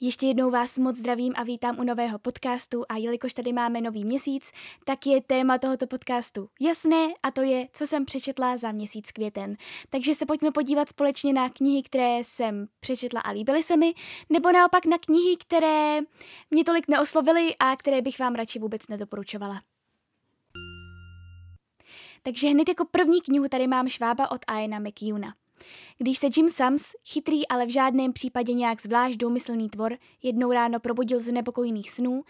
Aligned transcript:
Ještě 0.00 0.26
jednou 0.26 0.50
vás 0.50 0.78
moc 0.78 0.96
zdravím 0.96 1.32
a 1.36 1.42
vítám 1.42 1.78
u 1.78 1.84
nového 1.84 2.18
podcastu 2.18 2.84
a 2.88 2.96
jelikož 2.96 3.34
tady 3.34 3.52
máme 3.52 3.80
nový 3.80 4.04
měsíc, 4.04 4.52
tak 4.84 5.06
je 5.06 5.22
téma 5.22 5.58
tohoto 5.58 5.86
podcastu 5.86 6.48
jasné 6.60 7.08
a 7.22 7.30
to 7.30 7.42
je, 7.42 7.68
co 7.72 7.86
jsem 7.86 8.04
přečetla 8.04 8.56
za 8.56 8.72
měsíc 8.72 9.12
květen. 9.12 9.56
Takže 9.90 10.14
se 10.14 10.26
pojďme 10.26 10.50
podívat 10.52 10.88
společně 10.88 11.32
na 11.32 11.48
knihy, 11.48 11.82
které 11.82 12.18
jsem 12.18 12.66
přečetla 12.80 13.20
a 13.20 13.30
líbily 13.30 13.62
se 13.62 13.76
mi, 13.76 13.94
nebo 14.30 14.52
naopak 14.52 14.86
na 14.86 14.98
knihy, 14.98 15.36
které 15.36 16.00
mě 16.50 16.64
tolik 16.64 16.88
neoslovily 16.88 17.56
a 17.58 17.76
které 17.76 18.02
bych 18.02 18.18
vám 18.18 18.34
radši 18.34 18.58
vůbec 18.58 18.88
nedoporučovala. 18.88 19.62
Takže 22.22 22.48
hned 22.48 22.68
jako 22.68 22.84
první 22.84 23.20
knihu 23.20 23.48
tady 23.48 23.66
mám 23.66 23.88
Švába 23.88 24.30
od 24.30 24.40
Aina 24.46 24.78
McEwana. 24.78 25.34
Když 25.98 26.18
se 26.18 26.26
Jim 26.36 26.48
Sams, 26.48 26.92
chytrý, 27.04 27.48
ale 27.48 27.66
v 27.66 27.72
žádném 27.72 28.12
případě 28.12 28.52
nějak 28.52 28.82
zvlášť 28.82 29.16
důmyslný 29.16 29.68
tvor, 29.68 29.96
jednou 30.22 30.52
ráno 30.52 30.80
probudil 30.80 31.20
z 31.20 31.32
nepokojných 31.32 31.90
snů, 31.90 32.22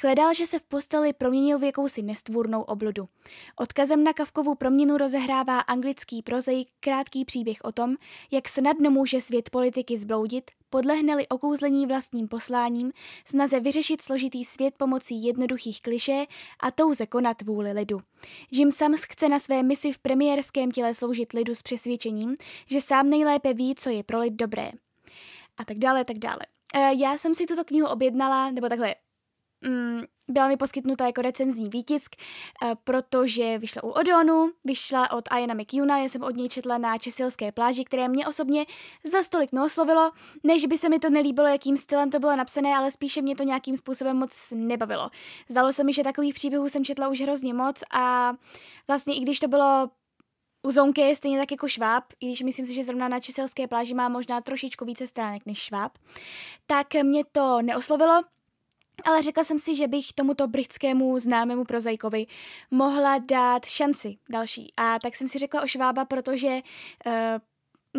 shledal, 0.00 0.34
že 0.34 0.46
se 0.46 0.58
v 0.58 0.64
posteli 0.64 1.12
proměnil 1.12 1.58
v 1.58 1.64
jakousi 1.64 2.02
nestvůrnou 2.02 2.62
obludu. 2.62 3.08
Odkazem 3.56 4.04
na 4.04 4.12
Kavkovu 4.12 4.54
proměnu 4.54 4.96
rozehrává 4.96 5.60
anglický 5.60 6.22
prozaik 6.22 6.68
krátký 6.80 7.24
příběh 7.24 7.58
o 7.62 7.72
tom, 7.72 7.96
jak 8.30 8.48
snadno 8.48 8.90
může 8.90 9.20
svět 9.20 9.50
politiky 9.50 9.98
zbloudit, 9.98 10.50
podlehneli 10.74 11.28
okouzlení 11.28 11.86
vlastním 11.86 12.28
posláním, 12.28 12.92
snaze 13.24 13.60
vyřešit 13.60 14.02
složitý 14.02 14.44
svět 14.44 14.74
pomocí 14.76 15.24
jednoduchých 15.24 15.82
kliše 15.82 16.26
a 16.60 16.70
touze 16.70 17.06
konat 17.06 17.42
vůli 17.42 17.72
lidu. 17.72 18.00
Jim 18.50 18.70
Sams 18.70 19.02
chce 19.04 19.28
na 19.28 19.38
své 19.38 19.62
misi 19.62 19.92
v 19.92 19.98
premiérském 19.98 20.70
těle 20.70 20.94
sloužit 20.94 21.32
lidu 21.32 21.54
s 21.54 21.62
přesvědčením, 21.62 22.36
že 22.66 22.80
sám 22.80 23.08
nejlépe 23.08 23.54
ví, 23.54 23.74
co 23.74 23.90
je 23.90 24.02
pro 24.02 24.18
lid 24.18 24.32
dobré. 24.32 24.70
A 25.56 25.64
tak 25.64 25.78
dále, 25.78 26.04
tak 26.04 26.18
dále. 26.18 26.40
E, 26.74 26.94
já 26.94 27.18
jsem 27.18 27.34
si 27.34 27.46
tuto 27.46 27.64
knihu 27.64 27.86
objednala, 27.86 28.50
nebo 28.50 28.68
takhle, 28.68 28.94
mm, 29.64 30.02
byla 30.28 30.48
mi 30.48 30.56
poskytnuta 30.56 31.06
jako 31.06 31.22
recenzní 31.22 31.68
výtisk, 31.68 32.16
eh, 32.16 32.74
protože 32.84 33.58
vyšla 33.58 33.84
u 33.84 33.88
Odonu, 33.88 34.50
vyšla 34.64 35.10
od 35.10 35.24
Iana 35.38 35.54
McEwana, 35.54 35.98
já 35.98 36.08
jsem 36.08 36.22
od 36.22 36.36
něj 36.36 36.48
četla 36.48 36.78
na 36.78 36.98
Česilské 36.98 37.52
pláži, 37.52 37.84
které 37.84 38.08
mě 38.08 38.26
osobně 38.26 38.66
za 39.04 39.22
stolik 39.22 39.52
neoslovilo, 39.52 40.12
než 40.44 40.66
by 40.66 40.78
se 40.78 40.88
mi 40.88 40.98
to 40.98 41.10
nelíbilo, 41.10 41.48
jakým 41.48 41.76
stylem 41.76 42.10
to 42.10 42.18
bylo 42.18 42.36
napsané, 42.36 42.76
ale 42.76 42.90
spíše 42.90 43.22
mě 43.22 43.36
to 43.36 43.42
nějakým 43.42 43.76
způsobem 43.76 44.16
moc 44.16 44.52
nebavilo. 44.56 45.10
Zdalo 45.48 45.72
se 45.72 45.84
mi, 45.84 45.92
že 45.92 46.02
takových 46.02 46.34
příběhů 46.34 46.68
jsem 46.68 46.84
četla 46.84 47.08
už 47.08 47.20
hrozně 47.20 47.54
moc 47.54 47.82
a 47.90 48.34
vlastně 48.88 49.16
i 49.16 49.20
když 49.20 49.38
to 49.38 49.48
bylo 49.48 49.90
u 50.66 50.70
Zonky 50.70 51.00
je 51.00 51.16
stejně 51.16 51.38
tak 51.38 51.50
jako 51.50 51.68
Šváb, 51.68 52.04
i 52.20 52.26
když 52.26 52.42
myslím 52.42 52.66
si, 52.66 52.74
že 52.74 52.84
zrovna 52.84 53.08
na 53.08 53.20
Česelské 53.20 53.68
pláži 53.68 53.94
má 53.94 54.08
možná 54.08 54.40
trošičku 54.40 54.84
více 54.84 55.06
stránek 55.06 55.46
než 55.46 55.58
Šváb, 55.58 55.92
tak 56.66 56.94
mě 57.02 57.24
to 57.32 57.62
neoslovilo, 57.62 58.22
ale 59.04 59.22
řekla 59.22 59.44
jsem 59.44 59.58
si, 59.58 59.74
že 59.74 59.88
bych 59.88 60.12
tomuto 60.12 60.48
britskému 60.48 61.18
známému 61.18 61.64
prozajkovi 61.64 62.26
mohla 62.70 63.18
dát 63.18 63.64
šanci 63.64 64.16
další. 64.30 64.72
A 64.76 64.98
tak 64.98 65.16
jsem 65.16 65.28
si 65.28 65.38
řekla 65.38 65.62
o 65.62 65.66
Švába, 65.66 66.04
protože 66.04 66.60
uh, 67.06 67.12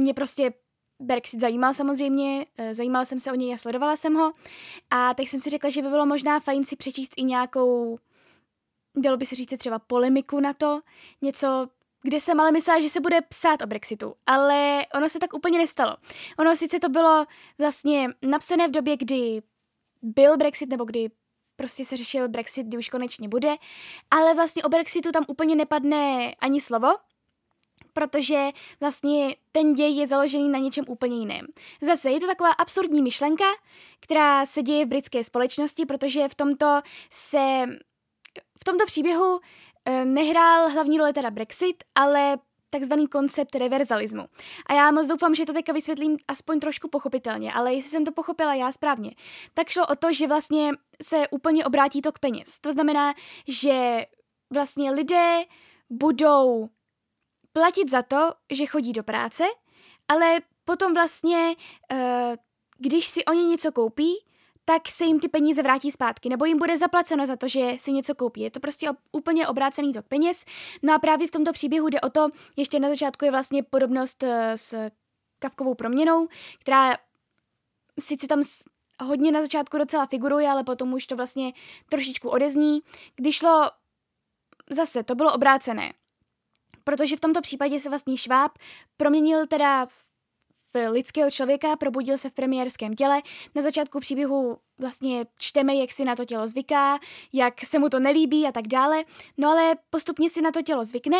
mě 0.01 0.13
prostě 0.13 0.53
Brexit 1.01 1.39
zajímal 1.39 1.73
samozřejmě, 1.73 2.45
uh, 2.59 2.73
zajímala 2.73 3.05
jsem 3.05 3.19
se 3.19 3.31
o 3.31 3.35
něj 3.35 3.53
a 3.53 3.57
sledovala 3.57 3.95
jsem 3.95 4.13
ho. 4.13 4.33
A 4.89 5.13
tak 5.13 5.27
jsem 5.27 5.39
si 5.39 5.49
řekla, 5.49 5.69
že 5.69 5.81
by 5.81 5.87
bylo 5.89 6.05
možná 6.05 6.39
fajn 6.39 6.65
si 6.65 6.75
přečíst 6.75 7.13
i 7.17 7.23
nějakou, 7.23 7.97
dalo 8.97 9.17
by 9.17 9.25
se 9.25 9.35
říct 9.35 9.57
třeba 9.57 9.79
polemiku 9.79 10.39
na 10.39 10.53
to, 10.53 10.81
něco, 11.21 11.67
kde 12.03 12.19
jsem 12.19 12.39
ale 12.39 12.51
myslela, 12.51 12.79
že 12.79 12.89
se 12.89 13.01
bude 13.01 13.21
psát 13.21 13.61
o 13.61 13.67
Brexitu, 13.67 14.15
ale 14.27 14.85
ono 14.95 15.09
se 15.09 15.19
tak 15.19 15.33
úplně 15.33 15.57
nestalo. 15.57 15.95
Ono 16.39 16.55
sice 16.55 16.79
to 16.79 16.89
bylo 16.89 17.25
vlastně 17.57 18.09
napsané 18.21 18.67
v 18.67 18.71
době, 18.71 18.97
kdy 18.97 19.41
byl 20.05 20.37
Brexit 20.37 20.69
nebo 20.69 20.85
kdy 20.85 21.09
prostě 21.55 21.85
se 21.85 21.97
řešil 21.97 22.29
Brexit, 22.29 22.67
kdy 22.67 22.77
už 22.77 22.89
konečně 22.89 23.29
bude, 23.29 23.55
ale 24.11 24.33
vlastně 24.33 24.63
o 24.63 24.69
Brexitu 24.69 25.11
tam 25.11 25.25
úplně 25.27 25.55
nepadne 25.55 26.33
ani 26.41 26.61
slovo, 26.61 26.87
protože 27.93 28.49
vlastně 28.79 29.35
ten 29.51 29.73
děj 29.73 29.95
je 29.95 30.07
založený 30.07 30.49
na 30.49 30.59
něčem 30.59 30.85
úplně 30.87 31.17
jiném. 31.17 31.45
Zase 31.81 32.11
je 32.11 32.19
to 32.19 32.27
taková 32.27 32.51
absurdní 32.51 33.01
myšlenka, 33.01 33.45
která 33.99 34.45
se 34.45 34.61
děje 34.61 34.85
v 34.85 34.89
britské 34.89 35.23
společnosti, 35.23 35.85
protože 35.85 36.27
v 36.27 36.35
tomto 36.35 36.81
se 37.11 37.65
v 38.61 38.63
tomto 38.65 38.85
příběhu 38.85 39.39
e, 39.85 40.05
nehrál 40.05 40.69
hlavní 40.69 40.97
roli 40.97 41.13
teda 41.13 41.31
Brexit, 41.31 41.83
ale 41.95 42.37
takzvaný 42.79 43.07
koncept 43.07 43.55
reverzalismu. 43.55 44.25
A 44.65 44.73
já 44.73 44.91
moc 44.91 45.07
doufám, 45.07 45.35
že 45.35 45.45
to 45.45 45.53
teďka 45.53 45.73
vysvětlím 45.73 46.17
aspoň 46.27 46.59
trošku 46.59 46.87
pochopitelně, 46.87 47.53
ale 47.53 47.73
jestli 47.73 47.89
jsem 47.89 48.05
to 48.05 48.11
pochopila 48.11 48.53
já 48.53 48.71
správně, 48.71 49.11
tak 49.53 49.69
šlo 49.69 49.87
o 49.87 49.95
to, 49.95 50.13
že 50.13 50.27
vlastně 50.27 50.71
se 51.03 51.27
úplně 51.27 51.65
obrátí 51.65 52.01
tok 52.01 52.19
peněz. 52.19 52.59
To 52.59 52.71
znamená, 52.71 53.13
že 53.47 54.05
vlastně 54.53 54.91
lidé 54.91 55.43
budou 55.89 56.69
platit 57.53 57.89
za 57.89 58.01
to, 58.01 58.33
že 58.51 58.65
chodí 58.65 58.93
do 58.93 59.03
práce, 59.03 59.43
ale 60.07 60.39
potom 60.65 60.93
vlastně, 60.93 61.55
eh, 61.91 62.37
když 62.77 63.07
si 63.07 63.25
oni 63.25 63.43
něco 63.45 63.71
koupí, 63.71 64.25
tak 64.65 64.89
se 64.89 65.05
jim 65.05 65.19
ty 65.19 65.27
peníze 65.27 65.61
vrátí 65.61 65.91
zpátky, 65.91 66.29
nebo 66.29 66.45
jim 66.45 66.57
bude 66.57 66.77
zaplaceno 66.77 67.25
za 67.25 67.35
to, 67.35 67.47
že 67.47 67.71
si 67.77 67.91
něco 67.91 68.15
koupí. 68.15 68.41
Je 68.41 68.51
to 68.51 68.59
prostě 68.59 68.89
úplně 69.11 69.47
obrácený 69.47 69.93
tok 69.93 70.07
peněz. 70.07 70.45
No 70.83 70.93
a 70.93 70.99
právě 70.99 71.27
v 71.27 71.31
tomto 71.31 71.51
příběhu 71.51 71.89
jde 71.89 72.01
o 72.01 72.09
to, 72.09 72.27
ještě 72.57 72.79
na 72.79 72.89
začátku 72.89 73.25
je 73.25 73.31
vlastně 73.31 73.63
podobnost 73.63 74.23
eh, 74.23 74.57
s 74.57 74.91
kavkovou 75.39 75.75
proměnou, 75.75 76.27
která 76.59 76.97
sice 77.99 78.27
tam 78.27 78.41
hodně 79.03 79.31
na 79.31 79.41
začátku 79.41 79.77
docela 79.77 80.05
figuruje, 80.05 80.49
ale 80.49 80.63
potom 80.63 80.93
už 80.93 81.05
to 81.05 81.15
vlastně 81.15 81.53
trošičku 81.89 82.29
odezní. 82.29 82.81
Když 83.15 83.35
šlo 83.35 83.69
zase, 84.69 85.03
to 85.03 85.15
bylo 85.15 85.33
obrácené. 85.33 85.93
Protože 86.83 87.17
v 87.17 87.19
tomto 87.19 87.41
případě 87.41 87.79
se 87.79 87.89
vlastně 87.89 88.17
Šváb 88.17 88.51
proměnil 88.97 89.47
teda 89.47 89.87
lidského 90.89 91.31
člověka, 91.31 91.75
probudil 91.75 92.17
se 92.17 92.29
v 92.29 92.33
premiérském 92.33 92.93
těle. 92.93 93.21
Na 93.55 93.61
začátku 93.61 93.99
příběhu 93.99 94.57
vlastně 94.79 95.25
čteme, 95.37 95.75
jak 95.75 95.91
si 95.91 96.05
na 96.05 96.15
to 96.15 96.25
tělo 96.25 96.47
zvyká, 96.47 96.99
jak 97.33 97.65
se 97.65 97.79
mu 97.79 97.89
to 97.89 97.99
nelíbí 97.99 98.47
a 98.47 98.51
tak 98.51 98.67
dále. 98.67 99.03
No 99.37 99.49
ale 99.49 99.75
postupně 99.89 100.29
si 100.29 100.41
na 100.41 100.51
to 100.51 100.61
tělo 100.61 100.85
zvykne 100.85 101.17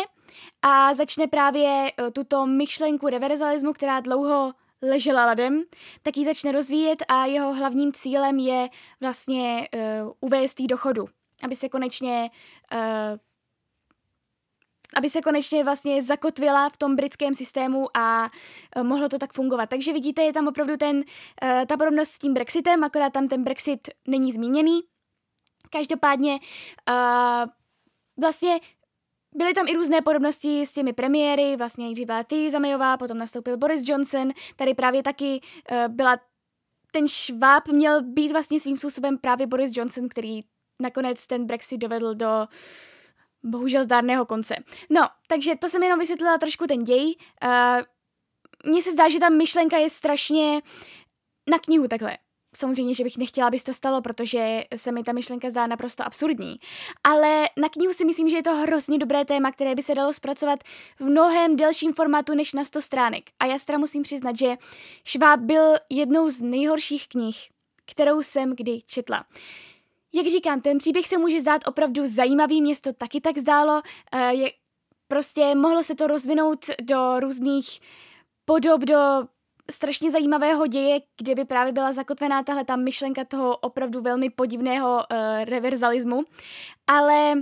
a 0.62 0.94
začne 0.94 1.26
právě 1.26 1.92
e, 1.98 2.10
tuto 2.10 2.46
myšlenku 2.46 3.08
reverzalismu, 3.08 3.72
která 3.72 4.00
dlouho 4.00 4.52
ležela 4.82 5.26
ladem, 5.26 5.62
tak 6.02 6.16
ji 6.16 6.24
začne 6.24 6.52
rozvíjet 6.52 7.02
a 7.08 7.24
jeho 7.24 7.54
hlavním 7.54 7.92
cílem 7.92 8.38
je 8.38 8.68
vlastně 9.00 9.68
uh, 10.04 10.12
uvést 10.20 10.60
jí 10.60 10.66
do 10.66 10.76
chodu, 10.76 11.04
aby 11.42 11.56
se 11.56 11.68
konečně 11.68 12.30
uh, 12.72 12.78
aby 14.94 15.10
se 15.10 15.20
konečně 15.20 15.64
vlastně 15.64 16.02
zakotvila 16.02 16.68
v 16.68 16.76
tom 16.76 16.96
britském 16.96 17.34
systému 17.34 17.96
a 17.96 18.30
uh, 18.76 18.82
mohlo 18.82 19.08
to 19.08 19.18
tak 19.18 19.32
fungovat. 19.32 19.68
Takže 19.68 19.92
vidíte, 19.92 20.22
je 20.22 20.32
tam 20.32 20.48
opravdu 20.48 20.76
ten, 20.76 20.96
uh, 20.96 21.64
ta 21.66 21.76
podobnost 21.76 22.10
s 22.10 22.18
tím 22.18 22.34
Brexitem, 22.34 22.84
akorát 22.84 23.12
tam 23.12 23.28
ten 23.28 23.44
Brexit 23.44 23.88
není 24.08 24.32
zmíněný. 24.32 24.80
Každopádně 25.70 26.32
uh, 26.32 27.50
vlastně 28.20 28.60
byly 29.34 29.54
tam 29.54 29.68
i 29.68 29.74
různé 29.74 30.02
podobnosti 30.02 30.66
s 30.66 30.72
těmi 30.72 30.92
premiéry, 30.92 31.56
vlastně 31.56 31.84
nejdřív 31.84 32.06
byla 32.06 32.22
Theresa 32.22 32.58
Mayová, 32.58 32.96
potom 32.96 33.18
nastoupil 33.18 33.56
Boris 33.56 33.88
Johnson, 33.88 34.30
tady 34.56 34.74
právě 34.74 35.02
taky 35.02 35.40
byla 35.88 36.16
ten 36.92 37.08
šváb 37.08 37.68
měl 37.68 38.02
být 38.02 38.32
vlastně 38.32 38.60
svým 38.60 38.76
způsobem 38.76 39.18
právě 39.18 39.46
Boris 39.46 39.76
Johnson, 39.76 40.08
který 40.08 40.40
nakonec 40.82 41.26
ten 41.26 41.46
Brexit 41.46 41.80
dovedl 41.80 42.14
do 42.14 42.26
uh, 42.26 42.46
bohužel 43.42 43.84
zdárného 43.84 44.26
konce. 44.26 44.54
No, 44.90 45.08
takže 45.28 45.56
to 45.56 45.68
jsem 45.68 45.82
jenom 45.82 45.98
vysvětlila 45.98 46.38
trošku 46.38 46.66
ten 46.66 46.84
děj. 46.84 47.14
Uh, 47.44 47.82
mně 48.70 48.82
se 48.82 48.92
zdá, 48.92 49.08
že 49.08 49.20
ta 49.20 49.28
myšlenka 49.28 49.78
je 49.78 49.90
strašně 49.90 50.62
na 51.50 51.58
knihu 51.58 51.88
takhle. 51.88 52.18
Samozřejmě, 52.56 52.94
že 52.94 53.04
bych 53.04 53.16
nechtěla, 53.16 53.46
aby 53.46 53.58
to 53.58 53.72
stalo, 53.72 54.02
protože 54.02 54.64
se 54.76 54.92
mi 54.92 55.02
ta 55.02 55.12
myšlenka 55.12 55.50
zdá 55.50 55.66
naprosto 55.66 56.06
absurdní. 56.06 56.56
Ale 57.04 57.48
na 57.56 57.68
knihu 57.68 57.92
si 57.92 58.04
myslím, 58.04 58.28
že 58.28 58.36
je 58.36 58.42
to 58.42 58.54
hrozně 58.54 58.98
dobré 58.98 59.24
téma, 59.24 59.52
které 59.52 59.74
by 59.74 59.82
se 59.82 59.94
dalo 59.94 60.12
zpracovat 60.12 60.64
v 60.98 61.04
mnohem 61.04 61.56
delším 61.56 61.92
formátu 61.92 62.34
než 62.34 62.52
na 62.52 62.64
100 62.64 62.82
stránek. 62.82 63.24
A 63.40 63.46
já 63.46 63.56
teda 63.66 63.78
musím 63.78 64.02
přiznat, 64.02 64.38
že 64.38 64.56
Šváb 65.04 65.40
byl 65.40 65.74
jednou 65.90 66.30
z 66.30 66.42
nejhorších 66.42 67.08
knih, 67.08 67.36
kterou 67.86 68.22
jsem 68.22 68.56
kdy 68.56 68.82
četla. 68.86 69.24
Jak 70.14 70.26
říkám, 70.26 70.60
ten 70.60 70.78
příběh 70.78 71.06
se 71.06 71.18
může 71.18 71.40
zdát 71.40 71.62
opravdu 71.68 72.06
zajímavý, 72.06 72.62
město 72.62 72.92
taky 72.92 73.20
tak 73.20 73.38
zdálo. 73.38 73.82
Uh, 74.14 74.20
je, 74.20 74.50
prostě 75.08 75.54
mohlo 75.54 75.82
se 75.82 75.94
to 75.94 76.06
rozvinout 76.06 76.64
do 76.80 77.20
různých 77.20 77.80
podob, 78.44 78.80
do 78.80 78.96
strašně 79.70 80.10
zajímavého 80.10 80.66
děje, 80.66 81.00
kde 81.20 81.34
by 81.34 81.44
právě 81.44 81.72
byla 81.72 81.92
zakotvená 81.92 82.42
tahle 82.42 82.64
ta 82.64 82.76
myšlenka 82.76 83.24
toho 83.24 83.56
opravdu 83.56 84.00
velmi 84.00 84.30
podivného 84.30 84.94
uh, 84.94 85.44
reverzalismu. 85.44 86.24
Ale 86.86 87.34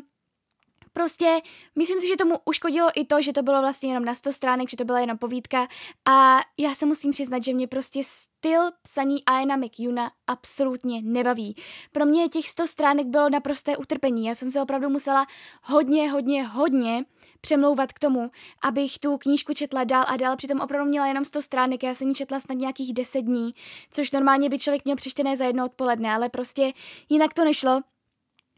prostě 0.94 1.40
myslím 1.78 1.98
si, 1.98 2.08
že 2.08 2.16
tomu 2.16 2.34
uškodilo 2.44 2.88
i 2.94 3.04
to, 3.04 3.22
že 3.22 3.32
to 3.32 3.42
bylo 3.42 3.60
vlastně 3.60 3.90
jenom 3.90 4.04
na 4.04 4.14
100 4.14 4.32
stránek, 4.32 4.70
že 4.70 4.76
to 4.76 4.84
byla 4.84 5.00
jenom 5.00 5.18
povídka 5.18 5.68
a 6.08 6.40
já 6.58 6.74
se 6.74 6.86
musím 6.86 7.10
přiznat, 7.10 7.44
že 7.44 7.54
mě 7.54 7.68
prostě 7.68 8.00
styl 8.04 8.60
psaní 8.82 9.24
Aena 9.24 9.56
McEwana 9.56 10.10
absolutně 10.26 11.02
nebaví. 11.02 11.56
Pro 11.92 12.06
mě 12.06 12.28
těch 12.28 12.48
100 12.48 12.66
stránek 12.66 13.06
bylo 13.06 13.30
naprosté 13.30 13.76
utrpení, 13.76 14.26
já 14.26 14.34
jsem 14.34 14.50
se 14.50 14.62
opravdu 14.62 14.88
musela 14.88 15.26
hodně, 15.62 16.10
hodně, 16.10 16.44
hodně 16.44 17.04
přemlouvat 17.40 17.92
k 17.92 17.98
tomu, 17.98 18.30
abych 18.62 18.98
tu 18.98 19.18
knížku 19.18 19.54
četla 19.54 19.84
dál 19.84 20.04
a 20.08 20.16
dál, 20.16 20.36
přitom 20.36 20.60
opravdu 20.60 20.88
měla 20.88 21.06
jenom 21.06 21.24
100 21.24 21.42
stránek, 21.42 21.82
já 21.82 21.94
jsem 21.94 22.08
ji 22.08 22.14
četla 22.14 22.40
snad 22.40 22.54
nějakých 22.54 22.94
10 22.94 23.20
dní, 23.20 23.54
což 23.90 24.10
normálně 24.10 24.48
by 24.48 24.58
člověk 24.58 24.84
měl 24.84 24.96
přečtené 24.96 25.36
za 25.36 25.44
jedno 25.44 25.64
odpoledne, 25.64 26.14
ale 26.14 26.28
prostě 26.28 26.72
jinak 27.08 27.34
to 27.34 27.44
nešlo. 27.44 27.80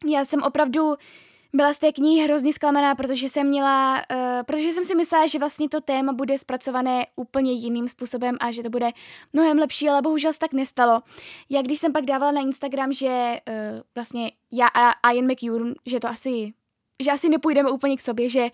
Já 0.06 0.25
jsem 0.25 0.43
opravdu 0.43 0.94
byla 1.56 1.73
z 1.73 1.79
té 1.79 1.93
knihy 1.93 2.25
hrozně 2.25 2.53
zklamaná, 2.53 2.94
protože 2.94 3.29
jsem 3.29 3.47
měla, 3.47 3.97
uh, 3.97 4.19
protože 4.43 4.73
jsem 4.73 4.85
si 4.85 4.94
myslela, 4.94 5.26
že 5.26 5.38
vlastně 5.38 5.69
to 5.69 5.81
téma 5.81 6.12
bude 6.12 6.38
zpracované 6.38 7.06
úplně 7.17 7.53
jiným 7.53 7.88
způsobem 7.88 8.37
a 8.41 8.53
že 8.53 8.62
to 8.62 8.70
bude 8.70 8.91
mnohem 9.32 9.58
lepší, 9.58 9.88
ale 9.88 10.03
bohužel 10.03 10.32
se 10.32 10.38
tak 10.38 10.53
nestalo. 10.53 11.03
Já 11.50 11.62
když 11.62 11.79
jsem 11.79 11.93
pak 11.93 12.05
dávala 12.05 12.32
na 12.32 12.41
Instagram, 12.41 12.93
že 12.93 13.41
uh, 13.49 13.81
vlastně 13.94 14.32
já 14.53 14.67
a 14.67 15.11
Ian 15.11 15.32
McEwan, 15.32 15.75
že 15.87 16.00
to 16.00 16.08
asi, 16.08 16.53
že 17.03 17.11
asi 17.11 17.29
nepůjdeme 17.29 17.70
úplně 17.70 17.97
k 17.97 18.00
sobě, 18.00 18.29
že 18.29 18.50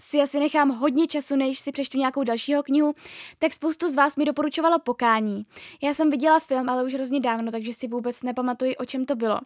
si 0.00 0.20
asi 0.20 0.38
nechám 0.38 0.70
hodně 0.70 1.06
času, 1.06 1.36
než 1.36 1.58
si 1.58 1.72
přečtu 1.72 1.98
nějakou 1.98 2.24
dalšího 2.24 2.62
knihu, 2.62 2.94
tak 3.38 3.52
spoustu 3.52 3.88
z 3.88 3.94
vás 3.94 4.16
mi 4.16 4.24
doporučovalo 4.24 4.78
Pokání. 4.78 5.46
Já 5.82 5.94
jsem 5.94 6.10
viděla 6.10 6.40
film, 6.40 6.68
ale 6.68 6.84
už 6.84 6.94
hrozně 6.94 7.20
dávno, 7.20 7.52
takže 7.52 7.72
si 7.72 7.88
vůbec 7.88 8.22
nepamatuji, 8.22 8.76
o 8.76 8.84
čem 8.84 9.06
to 9.06 9.16
bylo. 9.16 9.40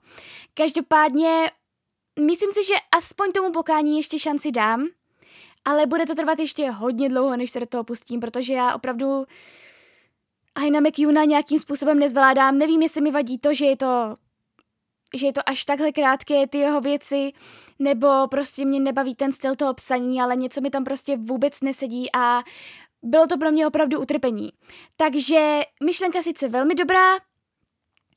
Každopádně 0.55 1.51
myslím 2.21 2.51
si, 2.51 2.65
že 2.65 2.75
aspoň 2.97 3.33
tomu 3.33 3.53
pokání 3.53 3.97
ještě 3.97 4.19
šanci 4.19 4.53
dám, 4.53 4.87
ale 5.65 5.87
bude 5.87 6.07
to 6.07 6.15
trvat 6.15 6.39
ještě 6.39 6.71
hodně 6.71 7.09
dlouho, 7.09 7.37
než 7.37 7.51
se 7.51 7.61
do 7.61 7.67
toho 7.67 7.85
pustím, 7.85 8.21
protože 8.21 8.55
já 8.55 8.75
opravdu 8.75 9.25
Aina 10.55 10.81
McEwana 10.81 11.25
nějakým 11.25 11.59
způsobem 11.59 11.99
nezvládám. 11.99 12.59
Nevím, 12.59 12.83
jestli 12.83 13.01
mi 13.01 13.11
vadí 13.11 13.39
to, 13.39 13.55
že 13.55 13.67
je 13.67 13.77
to 13.77 14.17
že 15.15 15.27
je 15.27 15.33
to 15.33 15.41
až 15.47 15.65
takhle 15.65 15.93
krátké 15.93 16.47
ty 16.47 16.59
jeho 16.59 16.81
věci, 16.81 17.33
nebo 17.79 18.29
prostě 18.31 18.65
mě 18.65 18.81
nebaví 18.81 19.15
ten 19.15 19.33
styl 19.33 19.55
toho 19.55 19.75
psaní, 19.75 20.21
ale 20.21 20.37
něco 20.37 20.61
mi 20.61 20.71
tam 20.71 20.85
prostě 20.85 21.17
vůbec 21.17 21.61
nesedí 21.61 22.09
a 22.17 22.43
bylo 23.03 23.27
to 23.27 23.39
pro 23.39 23.53
mě 23.53 23.67
opravdu 23.67 24.01
utrpení. 24.01 24.53
Takže 24.97 25.61
myšlenka 25.85 26.23
sice 26.23 26.49
velmi 26.49 26.75
dobrá, 26.75 27.17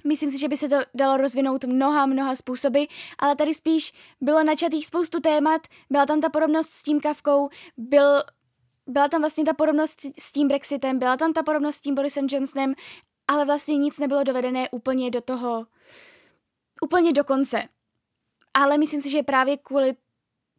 Myslím 0.03 0.31
si, 0.31 0.37
že 0.37 0.47
by 0.47 0.57
se 0.57 0.69
to 0.69 0.75
dalo 0.93 1.17
rozvinout 1.17 1.63
mnoha, 1.63 2.05
mnoha 2.05 2.35
způsoby, 2.35 2.83
ale 3.19 3.35
tady 3.35 3.53
spíš 3.53 3.93
bylo 4.21 4.43
načatých 4.43 4.85
spoustu 4.85 5.19
témat, 5.19 5.61
byla 5.89 6.05
tam 6.05 6.21
ta 6.21 6.29
podobnost 6.29 6.69
s 6.69 6.83
tím 6.83 7.01
kavkou, 7.01 7.49
byl, 7.77 8.23
byla 8.87 9.07
tam 9.07 9.21
vlastně 9.21 9.45
ta 9.45 9.53
podobnost 9.53 9.99
s 10.19 10.31
tím 10.31 10.47
Brexitem, 10.47 10.99
byla 10.99 11.17
tam 11.17 11.33
ta 11.33 11.43
podobnost 11.43 11.75
s 11.75 11.81
tím 11.81 11.95
Borisem 11.95 12.27
Johnsonem, 12.29 12.73
ale 13.27 13.45
vlastně 13.45 13.77
nic 13.77 13.99
nebylo 13.99 14.23
dovedené 14.23 14.69
úplně 14.69 15.11
do 15.11 15.21
toho, 15.21 15.65
úplně 16.81 17.13
do 17.13 17.23
konce. 17.23 17.63
Ale 18.53 18.77
myslím 18.77 19.01
si, 19.01 19.09
že 19.09 19.23
právě 19.23 19.57
kvůli 19.57 19.95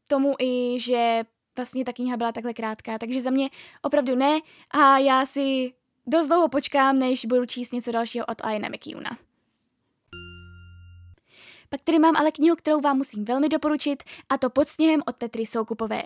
tomu 0.09 0.35
i, 0.39 0.77
že 0.81 1.23
vlastně 1.57 1.85
ta 1.85 1.93
kniha 1.93 2.17
byla 2.17 2.33
takhle 2.33 2.55
krátká, 2.55 2.99
takže 2.99 3.21
za 3.21 3.31
mě 3.31 3.51
opravdu 3.83 4.15
ne 4.17 4.41
a 4.71 4.99
já 4.99 5.27
si 5.27 5.73
dost 6.07 6.27
dlouho 6.27 6.49
počkám, 6.49 6.99
než 6.99 7.25
budu 7.25 7.47
číst 7.47 7.73
něco 7.73 7.93
dalšího 7.93 8.27
od 8.27 8.41
Iana 8.41 8.69
McEwana. 8.69 9.30
Pak 11.73 11.81
tady 11.85 11.99
mám 11.99 12.17
ale 12.17 12.33
knihu, 12.33 12.57
kterou 12.57 12.81
vám 12.81 12.97
musím 12.97 13.25
velmi 13.25 13.49
doporučit, 13.49 14.03
a 14.29 14.39
to 14.39 14.51
pod 14.51 14.69
sněhem 14.69 15.03
od 15.07 15.17
Petry 15.17 15.47
Soukupové. 15.47 16.03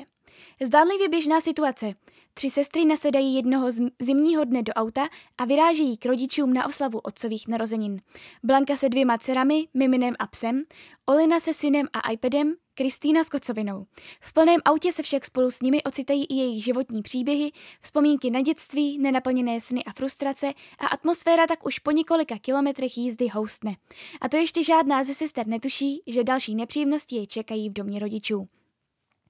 Zdánlivě 0.62 1.08
běžná 1.08 1.40
situace. 1.40 1.94
Tři 2.34 2.50
sestry 2.50 2.84
nasedají 2.84 3.34
jednoho 3.34 3.68
zimního 4.02 4.44
dne 4.44 4.62
do 4.62 4.72
auta 4.72 5.08
a 5.38 5.44
vyrážejí 5.44 5.96
k 5.96 6.06
rodičům 6.06 6.52
na 6.52 6.66
oslavu 6.66 6.98
otcových 6.98 7.48
narozenin. 7.48 8.00
Blanka 8.42 8.76
se 8.76 8.88
dvěma 8.88 9.18
dcerami, 9.18 9.68
Miminem 9.74 10.14
a 10.18 10.26
psem, 10.26 10.62
Olina 11.06 11.40
se 11.40 11.54
synem 11.54 11.86
a 11.92 12.10
iPadem, 12.10 12.54
Kristýna 12.74 13.24
s 13.24 13.28
kocovinou. 13.28 13.86
V 14.20 14.32
plném 14.32 14.60
autě 14.64 14.92
se 14.92 15.02
však 15.02 15.24
spolu 15.24 15.50
s 15.50 15.60
nimi 15.60 15.82
ocitají 15.82 16.24
i 16.24 16.34
jejich 16.34 16.64
životní 16.64 17.02
příběhy, 17.02 17.52
vzpomínky 17.80 18.30
na 18.30 18.40
dětství, 18.40 18.98
nenaplněné 18.98 19.60
sny 19.60 19.84
a 19.84 19.92
frustrace 19.92 20.52
a 20.78 20.86
atmosféra 20.86 21.46
tak 21.46 21.66
už 21.66 21.78
po 21.78 21.90
několika 21.90 22.38
kilometrech 22.38 22.98
jízdy 22.98 23.28
houstne. 23.28 23.76
A 24.20 24.28
to 24.28 24.36
ještě 24.36 24.64
žádná 24.64 25.04
ze 25.04 25.14
sester 25.14 25.46
netuší, 25.46 26.02
že 26.06 26.24
další 26.24 26.54
nepříjemnosti 26.54 27.16
je 27.16 27.26
čekají 27.26 27.68
v 27.68 27.72
domě 27.72 27.98
rodičů. 27.98 28.48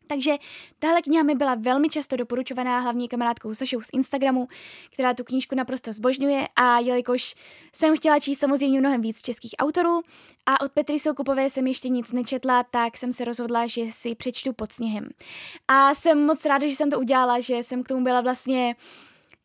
Takže 0.07 0.33
tahle 0.79 1.03
kniha 1.03 1.23
mi 1.23 1.35
byla 1.35 1.55
velmi 1.55 1.89
často 1.89 2.17
doporučovaná 2.17 2.79
hlavní 2.79 3.09
kamarádkou 3.09 3.55
Sašou 3.55 3.81
z 3.81 3.89
Instagramu, 3.93 4.49
která 4.93 5.15
tu 5.15 5.25
knížku 5.25 5.55
naprosto 5.55 5.93
zbožňuje 5.93 6.49
a 6.57 6.79
jelikož 6.79 7.35
jsem 7.73 7.97
chtěla 7.97 8.21
číst 8.21 8.39
samozřejmě 8.39 8.81
mnohem 8.81 9.01
víc 9.01 9.23
českých 9.23 9.55
autorů 9.59 10.03
a 10.47 10.61
od 10.61 10.73
Petry 10.73 10.99
Soukupové 10.99 11.51
jsem 11.51 11.67
ještě 11.67 11.89
nic 11.89 12.13
nečetla, 12.13 12.63
tak 12.63 12.97
jsem 12.97 13.13
se 13.13 13.25
rozhodla, 13.25 13.67
že 13.67 13.83
si 13.91 14.15
přečtu 14.15 14.53
pod 14.53 14.73
sněhem. 14.73 15.09
A 15.69 15.95
jsem 15.95 16.27
moc 16.27 16.45
ráda, 16.45 16.67
že 16.67 16.77
jsem 16.77 16.91
to 16.91 16.99
udělala, 16.99 17.41
že 17.41 17.57
jsem 17.57 17.83
k 17.83 17.89
tomu 17.89 18.05
byla 18.05 18.21
vlastně 18.21 18.77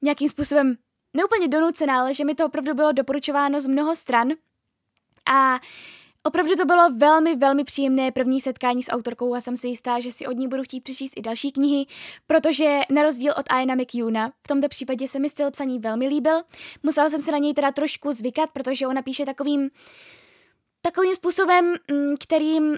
nějakým 0.01 0.29
způsobem 0.29 0.75
neúplně 1.13 1.47
donucená, 1.47 1.99
ale 1.99 2.13
že 2.13 2.25
mi 2.25 2.35
to 2.35 2.45
opravdu 2.45 2.73
bylo 2.73 2.91
doporučováno 2.91 3.61
z 3.61 3.67
mnoho 3.67 3.95
stran. 3.95 4.29
A 5.25 5.59
Opravdu 6.23 6.55
to 6.55 6.65
bylo 6.65 6.89
velmi, 6.89 7.35
velmi 7.35 7.63
příjemné 7.63 8.11
první 8.11 8.41
setkání 8.41 8.83
s 8.83 8.91
autorkou 8.91 9.35
a 9.35 9.41
jsem 9.41 9.55
si 9.55 9.67
jistá, 9.67 9.99
že 9.99 10.11
si 10.11 10.27
od 10.27 10.37
ní 10.37 10.47
budu 10.47 10.63
chtít 10.63 10.83
přečíst 10.83 11.13
i 11.17 11.21
další 11.21 11.51
knihy, 11.51 11.85
protože 12.27 12.79
na 12.89 13.03
rozdíl 13.03 13.33
od 13.37 13.45
Aina 13.49 13.75
McEwana, 13.75 14.29
v 14.29 14.47
tomto 14.47 14.69
případě 14.69 15.07
se 15.07 15.19
mi 15.19 15.29
styl 15.29 15.51
psaní 15.51 15.79
velmi 15.79 16.07
líbil. 16.07 16.41
Musela 16.83 17.09
jsem 17.09 17.21
se 17.21 17.31
na 17.31 17.37
něj 17.37 17.53
teda 17.53 17.71
trošku 17.71 18.13
zvykat, 18.13 18.49
protože 18.53 18.87
ona 18.87 19.01
píše 19.01 19.25
takovým, 19.25 19.69
takovým 20.81 21.15
způsobem, 21.15 21.75
mm, 21.91 22.15
kterým 22.19 22.77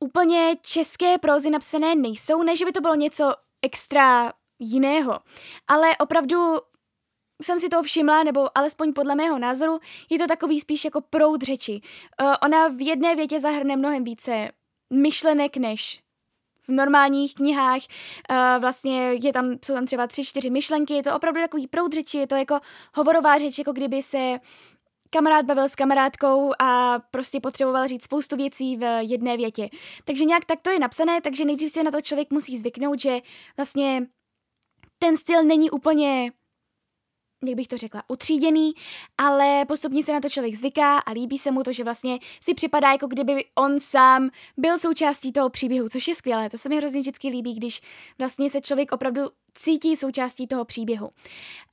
úplně 0.00 0.56
české 0.62 1.18
prózy 1.18 1.50
napsané 1.50 1.94
nejsou, 1.94 2.42
ne, 2.42 2.56
že 2.56 2.64
by 2.64 2.72
to 2.72 2.80
bylo 2.80 2.94
něco 2.94 3.32
extra 3.62 4.32
jiného, 4.58 5.18
ale 5.68 5.96
opravdu 5.96 6.56
jsem 7.40 7.58
si 7.58 7.68
to 7.68 7.82
všimla, 7.82 8.22
nebo 8.22 8.58
alespoň 8.58 8.92
podle 8.92 9.14
mého 9.14 9.38
názoru, 9.38 9.78
je 10.10 10.18
to 10.18 10.26
takový 10.26 10.60
spíš 10.60 10.84
jako 10.84 11.00
proud 11.00 11.42
řeči. 11.42 11.80
Uh, 12.22 12.34
ona 12.42 12.68
v 12.68 12.86
jedné 12.86 13.16
větě 13.16 13.40
zahrne 13.40 13.76
mnohem 13.76 14.04
více 14.04 14.48
myšlenek 14.92 15.56
než 15.56 16.00
v 16.68 16.72
normálních 16.72 17.34
knihách. 17.34 17.82
Uh, 18.30 18.60
vlastně 18.60 19.12
je 19.22 19.32
tam, 19.32 19.52
jsou 19.64 19.74
tam 19.74 19.86
třeba 19.86 20.06
tři, 20.06 20.24
čtyři 20.24 20.50
myšlenky, 20.50 20.94
je 20.94 21.02
to 21.02 21.16
opravdu 21.16 21.40
takový 21.40 21.66
proud 21.66 21.92
řeči, 21.92 22.18
je 22.18 22.26
to 22.26 22.34
jako 22.34 22.60
hovorová 22.94 23.38
řeč, 23.38 23.58
jako 23.58 23.72
kdyby 23.72 24.02
se 24.02 24.38
kamarád 25.10 25.44
bavil 25.44 25.68
s 25.68 25.74
kamarádkou 25.74 26.52
a 26.58 26.98
prostě 27.10 27.40
potřeboval 27.40 27.88
říct 27.88 28.04
spoustu 28.04 28.36
věcí 28.36 28.76
v 28.76 29.00
jedné 29.00 29.36
větě. 29.36 29.68
Takže 30.04 30.24
nějak 30.24 30.44
tak 30.44 30.60
to 30.62 30.70
je 30.70 30.78
napsané, 30.78 31.20
takže 31.20 31.44
nejdřív 31.44 31.70
si 31.70 31.82
na 31.82 31.90
to 31.90 32.00
člověk 32.00 32.30
musí 32.30 32.58
zvyknout, 32.58 33.00
že 33.00 33.18
vlastně 33.56 34.06
ten 34.98 35.16
styl 35.16 35.44
není 35.44 35.70
úplně 35.70 36.32
jak 37.46 37.56
bych 37.56 37.68
to 37.68 37.76
řekla, 37.76 38.02
utříděný, 38.08 38.72
ale 39.18 39.64
postupně 39.68 40.02
se 40.02 40.12
na 40.12 40.20
to 40.20 40.28
člověk 40.28 40.54
zvyká 40.54 40.98
a 40.98 41.12
líbí 41.12 41.38
se 41.38 41.50
mu 41.50 41.62
to, 41.62 41.72
že 41.72 41.84
vlastně 41.84 42.18
si 42.40 42.54
připadá, 42.54 42.90
jako 42.92 43.06
kdyby 43.06 43.44
on 43.54 43.80
sám 43.80 44.30
byl 44.56 44.78
součástí 44.78 45.32
toho 45.32 45.50
příběhu, 45.50 45.88
což 45.88 46.08
je 46.08 46.14
skvělé. 46.14 46.50
To 46.50 46.58
se 46.58 46.68
mi 46.68 46.76
hrozně 46.76 47.00
vždycky 47.00 47.28
líbí, 47.28 47.54
když 47.54 47.80
vlastně 48.18 48.50
se 48.50 48.60
člověk 48.60 48.92
opravdu 48.92 49.22
cítí 49.54 49.96
součástí 49.96 50.46
toho 50.46 50.64
příběhu. 50.64 51.10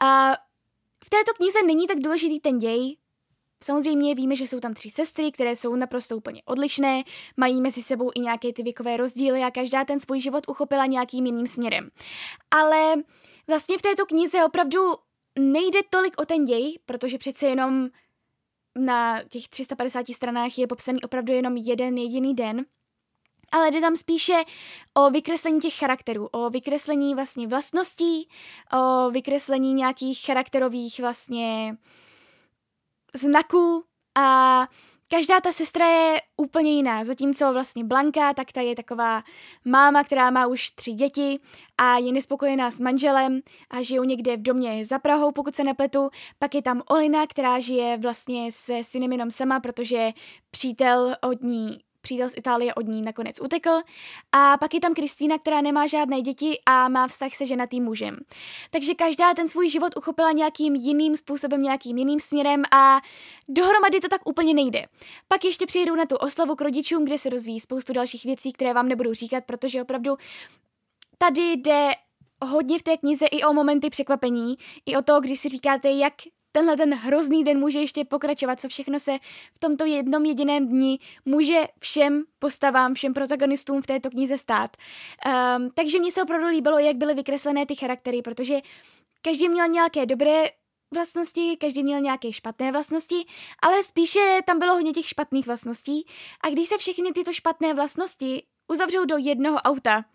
A 0.01 0.33
v 1.05 1.09
této 1.09 1.33
knize 1.33 1.63
není 1.65 1.88
tak 1.88 2.00
důležitý 2.00 2.39
ten 2.39 2.57
děj, 2.57 2.97
Samozřejmě 3.63 4.15
víme, 4.15 4.36
že 4.36 4.47
jsou 4.47 4.59
tam 4.59 4.74
tři 4.74 4.89
sestry, 4.89 5.31
které 5.31 5.55
jsou 5.55 5.75
naprosto 5.75 6.17
úplně 6.17 6.41
odlišné, 6.45 7.03
mají 7.38 7.62
mezi 7.62 7.83
sebou 7.83 8.12
i 8.15 8.19
nějaké 8.19 8.53
ty 8.53 8.63
věkové 8.63 8.97
rozdíly 8.97 9.43
a 9.43 9.51
každá 9.51 9.86
ten 9.86 10.00
svůj 10.00 10.19
život 10.19 10.43
uchopila 10.47 10.86
nějakým 10.86 11.25
jiným 11.25 11.47
směrem. 11.47 11.89
Ale 12.51 12.95
vlastně 13.47 13.77
v 13.77 13.81
této 13.81 14.05
knize 14.05 14.45
opravdu 14.45 14.79
nejde 15.38 15.79
tolik 15.89 16.22
o 16.22 16.25
ten 16.25 16.44
děj, 16.44 16.79
protože 16.86 17.17
přece 17.17 17.48
jenom 17.48 17.89
na 18.79 19.24
těch 19.24 19.48
350 19.48 20.08
stranách 20.08 20.58
je 20.58 20.67
popsaný 20.67 21.01
opravdu 21.01 21.34
jenom 21.34 21.58
jeden 21.58 21.98
jediný 21.98 22.34
den, 22.34 22.65
ale 23.51 23.72
jde 23.72 23.82
tam 23.82 23.96
spíše 23.96 24.44
o 24.94 25.10
vykreslení 25.10 25.60
těch 25.60 25.75
charakterů, 25.75 26.27
o 26.32 26.50
vykreslení 26.50 27.15
vlastně 27.15 27.48
vlastností, 27.48 28.29
o 28.74 29.12
vykreslení 29.12 29.74
nějakých 29.74 30.25
charakterových 30.25 31.00
vlastně 31.00 31.77
znaků 33.13 33.84
a 34.15 34.67
každá 35.07 35.41
ta 35.41 35.51
sestra 35.51 35.87
je 35.87 36.21
úplně 36.37 36.71
jiná, 36.71 37.03
zatímco 37.03 37.53
vlastně 37.53 37.83
Blanka, 37.83 38.33
tak 38.33 38.51
ta 38.51 38.61
je 38.61 38.75
taková 38.75 39.23
máma, 39.65 40.03
která 40.03 40.31
má 40.31 40.47
už 40.47 40.71
tři 40.71 40.91
děti 40.91 41.39
a 41.77 41.97
je 41.97 42.11
nespokojená 42.11 42.71
s 42.71 42.79
manželem 42.79 43.41
a 43.69 43.81
žijou 43.81 44.03
někde 44.03 44.37
v 44.37 44.41
domě 44.41 44.85
za 44.85 44.99
Prahou, 44.99 45.31
pokud 45.31 45.55
se 45.55 45.63
nepletu. 45.63 46.09
Pak 46.39 46.55
je 46.55 46.61
tam 46.61 46.81
Olina, 46.89 47.27
která 47.27 47.59
žije 47.59 47.97
vlastně 47.97 48.51
se 48.51 48.83
synem 48.83 49.11
jenom 49.11 49.31
sama, 49.31 49.59
protože 49.59 50.11
přítel 50.51 51.15
od 51.21 51.43
ní 51.43 51.79
přítel 52.07 52.29
z 52.29 52.37
Itálie 52.37 52.73
od 52.73 52.87
ní 52.87 53.01
nakonec 53.01 53.41
utekl. 53.41 53.69
A 54.31 54.57
pak 54.57 54.73
je 54.73 54.79
tam 54.79 54.93
Kristýna, 54.93 55.37
která 55.37 55.61
nemá 55.61 55.87
žádné 55.87 56.21
děti 56.21 56.59
a 56.65 56.89
má 56.89 57.07
vztah 57.07 57.35
se 57.35 57.45
ženatým 57.45 57.83
mužem. 57.83 58.17
Takže 58.69 58.95
každá 58.95 59.33
ten 59.33 59.47
svůj 59.47 59.69
život 59.69 59.97
uchopila 59.97 60.31
nějakým 60.31 60.75
jiným 60.75 61.15
způsobem, 61.15 61.61
nějakým 61.61 61.97
jiným 61.97 62.19
směrem 62.19 62.63
a 62.71 63.01
dohromady 63.47 63.99
to 63.99 64.07
tak 64.07 64.21
úplně 64.25 64.53
nejde. 64.53 64.85
Pak 65.27 65.45
ještě 65.45 65.65
přijedou 65.65 65.95
na 65.95 66.05
tu 66.05 66.15
oslavu 66.15 66.55
k 66.55 66.61
rodičům, 66.61 67.05
kde 67.05 67.17
se 67.17 67.29
rozvíjí 67.29 67.59
spoustu 67.59 67.93
dalších 67.93 68.25
věcí, 68.25 68.53
které 68.53 68.73
vám 68.73 68.87
nebudu 68.87 69.13
říkat, 69.13 69.43
protože 69.45 69.81
opravdu 69.81 70.17
tady 71.17 71.51
jde 71.51 71.89
hodně 72.45 72.79
v 72.79 72.83
té 72.83 72.97
knize 72.97 73.25
i 73.25 73.43
o 73.43 73.53
momenty 73.53 73.89
překvapení, 73.89 74.57
i 74.85 74.97
o 74.97 75.01
to, 75.01 75.21
když 75.21 75.39
si 75.39 75.49
říkáte, 75.49 75.91
jak 75.91 76.13
tenhle 76.51 76.77
ten 76.77 76.94
hrozný 76.94 77.44
den 77.44 77.60
může 77.60 77.80
ještě 77.80 78.06
pokračovat, 78.06 78.60
co 78.60 78.68
všechno 78.68 79.00
se 79.00 79.18
v 79.54 79.60
tomto 79.60 79.86
jednom 79.86 80.25
jediném 80.25 80.68
dni 80.68 81.00
může 81.25 81.63
všem 81.80 82.24
postavám, 82.39 82.94
všem 82.94 83.13
protagonistům 83.13 83.82
v 83.82 83.88
této 83.88 84.10
knize 84.10 84.38
stát. 84.38 84.77
Um, 85.58 85.70
takže 85.74 86.00
mně 86.00 86.12
se 86.12 86.24
opravdu 86.24 86.48
líbilo, 86.48 86.80
jak 86.80 86.96
byly 86.96 87.13
vykreslené 87.13 87.66
ty 87.66 87.75
charaktery, 87.75 88.22
protože 88.22 88.60
každý 89.22 89.50
měl 89.50 89.68
nějaké 89.68 90.06
dobré 90.06 90.46
vlastnosti, 90.94 91.58
každý 91.60 91.84
měl 91.84 92.00
nějaké 92.00 92.34
špatné 92.34 92.72
vlastnosti, 92.72 93.25
ale 93.62 93.84
spíše 93.84 94.39
tam 94.46 94.60
bylo 94.60 94.74
hodně 94.74 94.92
těch 94.92 95.08
špatných 95.08 95.48
vlastností 95.48 96.08
a 96.44 96.50
když 96.50 96.68
se 96.68 96.77
všechny 96.77 97.12
tyto 97.12 97.34
špatné 97.34 97.74
vlastnosti 97.74 98.44
uzavřou 98.68 99.06
do 99.06 99.18
jednoho 99.18 99.58
auta, 99.58 100.06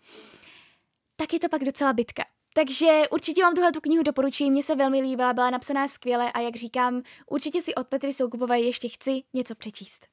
tak 1.15 1.33
je 1.33 1.39
to 1.39 1.49
pak 1.49 1.63
docela 1.63 1.93
bitka. 1.93 2.23
Takže 2.55 3.01
určitě 3.11 3.41
vám 3.41 3.53
tuhle 3.53 3.71
tu 3.71 3.81
knihu 3.81 4.03
doporučuji, 4.03 4.51
mně 4.51 4.63
se 4.63 4.75
velmi 4.75 5.01
líbila, 5.01 5.33
byla 5.33 5.49
napsaná 5.49 5.87
skvěle 5.87 6.31
a 6.31 6.39
jak 6.39 6.55
říkám, 6.55 7.01
určitě 7.27 7.61
si 7.61 7.75
od 7.75 7.87
Petry 7.87 8.13
Soukupové 8.13 8.59
ještě 8.59 8.89
chci 8.89 9.23
něco 9.33 9.55
přečíst. 9.55 10.12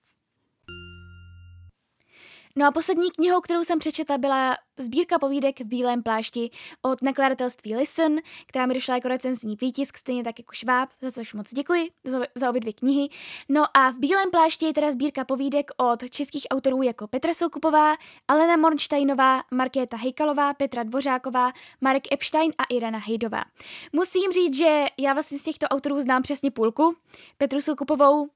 No 2.57 2.67
a 2.67 2.71
poslední 2.71 3.11
knihou, 3.11 3.41
kterou 3.41 3.65
jsem 3.65 3.79
přečetla, 3.79 4.19
byla 4.19 4.57
sbírka 4.79 5.19
povídek 5.19 5.61
v 5.61 5.65
bílém 5.65 6.03
plášti 6.03 6.51
od 6.83 7.03
nakladatelství 7.03 7.77
Listen, 7.77 8.21
která 8.47 8.67
mi 8.67 8.75
došla 8.75 8.95
jako 8.95 9.09
recenzní 9.09 9.57
výtisk, 9.61 9.99
stejně 9.99 10.25
tak 10.25 10.39
jako 10.39 10.53
Šváb, 10.53 10.91
za 11.03 11.11
což 11.11 11.35
moc 11.35 11.55
děkuji 11.55 11.91
za, 12.05 12.21
za 12.35 12.51
obě 12.51 12.61
dvě 12.61 12.73
knihy. 12.73 13.09
No 13.49 13.77
a 13.77 13.91
v 13.91 13.99
bílém 13.99 14.31
plášti 14.31 14.67
je 14.67 14.73
teda 14.73 14.91
sbírka 14.91 15.25
povídek 15.25 15.71
od 15.77 16.11
českých 16.11 16.47
autorů 16.51 16.83
jako 16.83 17.09
Petra 17.09 17.35
Soukupová, 17.35 17.97
Alena 18.29 18.57
Mornsteinová, 18.57 19.43
Markéta 19.51 19.97
Hejkalová, 19.97 20.55
Petra 20.55 20.83
Dvořáková, 20.83 21.53
Marek 21.81 22.13
Epstein 22.13 22.53
a 22.59 22.65
Irena 22.71 22.99
Hejdová. 22.99 23.45
Musím 23.93 24.33
říct, 24.33 24.57
že 24.57 24.87
já 24.99 25.13
vlastně 25.13 25.39
z 25.39 25.43
těchto 25.43 25.67
autorů 25.67 26.01
znám 26.01 26.23
přesně 26.23 26.51
půlku. 26.51 26.97
Petru 27.39 27.61
Soukupovou 27.61 28.29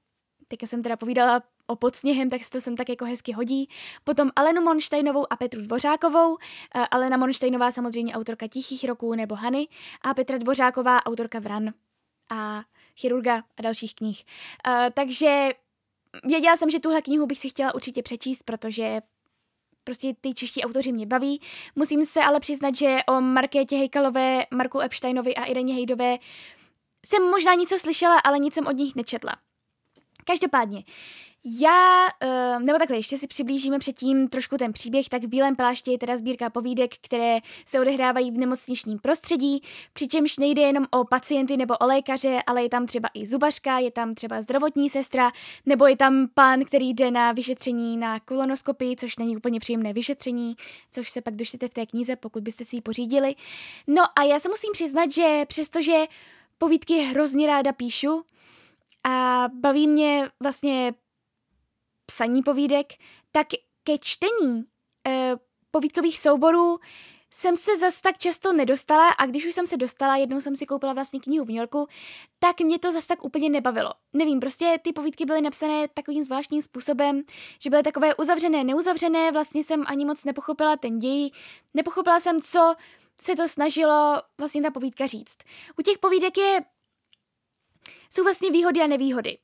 teďka 0.47 0.67
jsem 0.67 0.83
teda 0.83 0.97
povídala 0.97 1.41
o 1.67 1.75
pod 1.75 1.95
sněhem, 1.95 2.29
tak 2.29 2.43
se 2.43 2.51
to 2.51 2.61
sem 2.61 2.75
tak 2.75 2.89
jako 2.89 3.05
hezky 3.05 3.31
hodí. 3.31 3.69
Potom 4.03 4.31
Alenu 4.35 4.61
Monštejnovou 4.61 5.33
a 5.33 5.35
Petru 5.35 5.61
Dvořákovou. 5.61 6.37
Eh, 6.75 6.87
Alena 6.91 7.17
Monštejnová 7.17 7.71
samozřejmě 7.71 8.13
autorka 8.13 8.47
Tichých 8.47 8.83
roků 8.83 9.15
nebo 9.15 9.35
Hany 9.35 9.67
a 10.01 10.13
Petra 10.13 10.37
Dvořáková 10.37 11.05
autorka 11.05 11.39
Vran 11.39 11.73
a 12.29 12.63
chirurga 12.97 13.43
a 13.57 13.61
dalších 13.61 13.95
knih. 13.95 14.23
Uh, 14.67 14.73
takže 14.93 15.49
věděla 16.23 16.57
jsem, 16.57 16.69
že 16.69 16.79
tuhle 16.79 17.01
knihu 17.01 17.25
bych 17.25 17.37
si 17.39 17.49
chtěla 17.49 17.75
určitě 17.75 18.03
přečíst, 18.03 18.43
protože 18.43 19.01
prostě 19.83 20.13
ty 20.21 20.33
čeští 20.33 20.63
autoři 20.63 20.91
mě 20.91 21.05
baví. 21.05 21.41
Musím 21.75 22.05
se 22.05 22.21
ale 22.21 22.39
přiznat, 22.39 22.75
že 22.75 22.97
o 23.07 23.21
Markétě 23.21 23.77
Hejkalové, 23.77 24.45
Marku 24.51 24.79
Epsteinovi 24.79 25.35
a 25.35 25.45
Ireně 25.45 25.73
Hejdové 25.73 26.17
jsem 27.05 27.23
možná 27.23 27.53
něco 27.53 27.79
slyšela, 27.79 28.19
ale 28.19 28.39
nic 28.39 28.53
jsem 28.53 28.67
od 28.67 28.77
nich 28.77 28.95
nečetla. 28.95 29.35
Každopádně, 30.23 30.83
já, 31.45 32.07
uh, 32.23 32.63
nebo 32.63 32.79
takhle, 32.79 32.97
ještě 32.97 33.17
si 33.17 33.27
přiblížíme 33.27 33.79
předtím 33.79 34.27
trošku 34.27 34.57
ten 34.57 34.73
příběh, 34.73 35.09
tak 35.09 35.23
v 35.23 35.27
Bílém 35.27 35.55
plášti 35.55 35.91
je 35.91 35.97
teda 35.97 36.17
sbírka 36.17 36.49
povídek, 36.49 36.95
které 37.01 37.39
se 37.65 37.79
odehrávají 37.79 38.31
v 38.31 38.37
nemocničním 38.37 38.99
prostředí, 38.99 39.61
přičemž 39.93 40.37
nejde 40.37 40.61
jenom 40.61 40.85
o 40.91 41.05
pacienty 41.05 41.57
nebo 41.57 41.77
o 41.77 41.85
lékaře, 41.85 42.39
ale 42.47 42.63
je 42.63 42.69
tam 42.69 42.85
třeba 42.85 43.09
i 43.13 43.25
zubařka, 43.25 43.79
je 43.79 43.91
tam 43.91 44.15
třeba 44.15 44.41
zdravotní 44.41 44.89
sestra, 44.89 45.31
nebo 45.65 45.87
je 45.87 45.97
tam 45.97 46.27
pán, 46.33 46.65
který 46.65 46.89
jde 46.89 47.11
na 47.11 47.31
vyšetření 47.31 47.97
na 47.97 48.19
kolonoskopii, 48.19 48.95
což 48.95 49.17
není 49.17 49.37
úplně 49.37 49.59
příjemné 49.59 49.93
vyšetření, 49.93 50.55
což 50.91 51.09
se 51.09 51.21
pak 51.21 51.35
dočtete 51.35 51.67
v 51.67 51.73
té 51.73 51.85
knize, 51.85 52.15
pokud 52.15 52.43
byste 52.43 52.65
si 52.65 52.75
ji 52.75 52.81
pořídili. 52.81 53.35
No 53.87 54.03
a 54.15 54.23
já 54.23 54.39
se 54.39 54.49
musím 54.49 54.69
přiznat, 54.73 55.11
že 55.11 55.45
přestože 55.47 56.05
povídky 56.57 56.97
hrozně 56.97 57.47
ráda 57.47 57.73
píšu, 57.73 58.23
a 59.07 59.45
baví 59.53 59.87
mě 59.87 60.29
vlastně 60.39 60.93
psaní 62.05 62.43
povídek, 62.43 62.93
tak 63.31 63.47
ke 63.83 63.97
čtení 63.97 64.63
e, 65.07 65.35
povídkových 65.71 66.19
souborů 66.19 66.79
jsem 67.31 67.55
se 67.55 67.77
zas 67.77 68.01
tak 68.01 68.17
často 68.17 68.53
nedostala 68.53 69.09
a 69.09 69.25
když 69.25 69.45
už 69.45 69.53
jsem 69.53 69.67
se 69.67 69.77
dostala, 69.77 70.17
jednou 70.17 70.41
jsem 70.41 70.55
si 70.55 70.65
koupila 70.65 70.93
vlastně 70.93 71.19
knihu 71.19 71.45
v 71.45 71.47
New 71.47 71.57
Yorku, 71.57 71.87
tak 72.39 72.61
mě 72.61 72.79
to 72.79 72.91
zas 72.91 73.07
tak 73.07 73.23
úplně 73.23 73.49
nebavilo. 73.49 73.91
Nevím, 74.13 74.39
prostě 74.39 74.79
ty 74.81 74.93
povídky 74.93 75.25
byly 75.25 75.41
napsané 75.41 75.87
takovým 75.87 76.23
zvláštním 76.23 76.61
způsobem, 76.61 77.21
že 77.61 77.69
byly 77.69 77.83
takové 77.83 78.15
uzavřené, 78.15 78.63
neuzavřené, 78.63 79.31
vlastně 79.31 79.63
jsem 79.63 79.83
ani 79.87 80.05
moc 80.05 80.23
nepochopila 80.23 80.77
ten 80.77 80.97
děj, 80.97 81.31
nepochopila 81.73 82.19
jsem, 82.19 82.41
co 82.41 82.75
se 83.21 83.35
to 83.35 83.47
snažilo 83.47 84.21
vlastně 84.37 84.61
ta 84.61 84.71
povídka 84.71 85.05
říct. 85.05 85.37
U 85.79 85.81
těch 85.81 85.97
povídek 85.97 86.37
je 86.37 86.59
jsou 88.09 88.23
vlastně 88.23 88.51
výhody 88.51 88.81
a 88.81 88.87
nevýhody. 88.87 89.37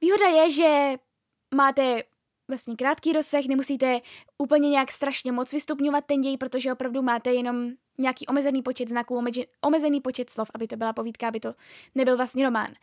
Výhoda 0.00 0.28
je, 0.28 0.50
že 0.50 0.96
máte 1.54 2.02
vlastně 2.48 2.76
krátký 2.76 3.12
rozsah, 3.12 3.44
nemusíte 3.44 4.00
úplně 4.38 4.70
nějak 4.70 4.90
strašně 4.90 5.32
moc 5.32 5.52
vystupňovat 5.52 6.04
ten 6.04 6.20
děj, 6.20 6.36
protože 6.36 6.72
opravdu 6.72 7.02
máte 7.02 7.32
jenom 7.32 7.70
nějaký 7.98 8.26
omezený 8.26 8.62
počet 8.62 8.88
znaků, 8.88 9.24
omezený 9.60 10.00
počet 10.00 10.30
slov, 10.30 10.50
aby 10.54 10.66
to 10.66 10.76
byla 10.76 10.92
povídka, 10.92 11.28
aby 11.28 11.40
to 11.40 11.54
nebyl 11.94 12.16
vlastně 12.16 12.44
román. 12.44 12.74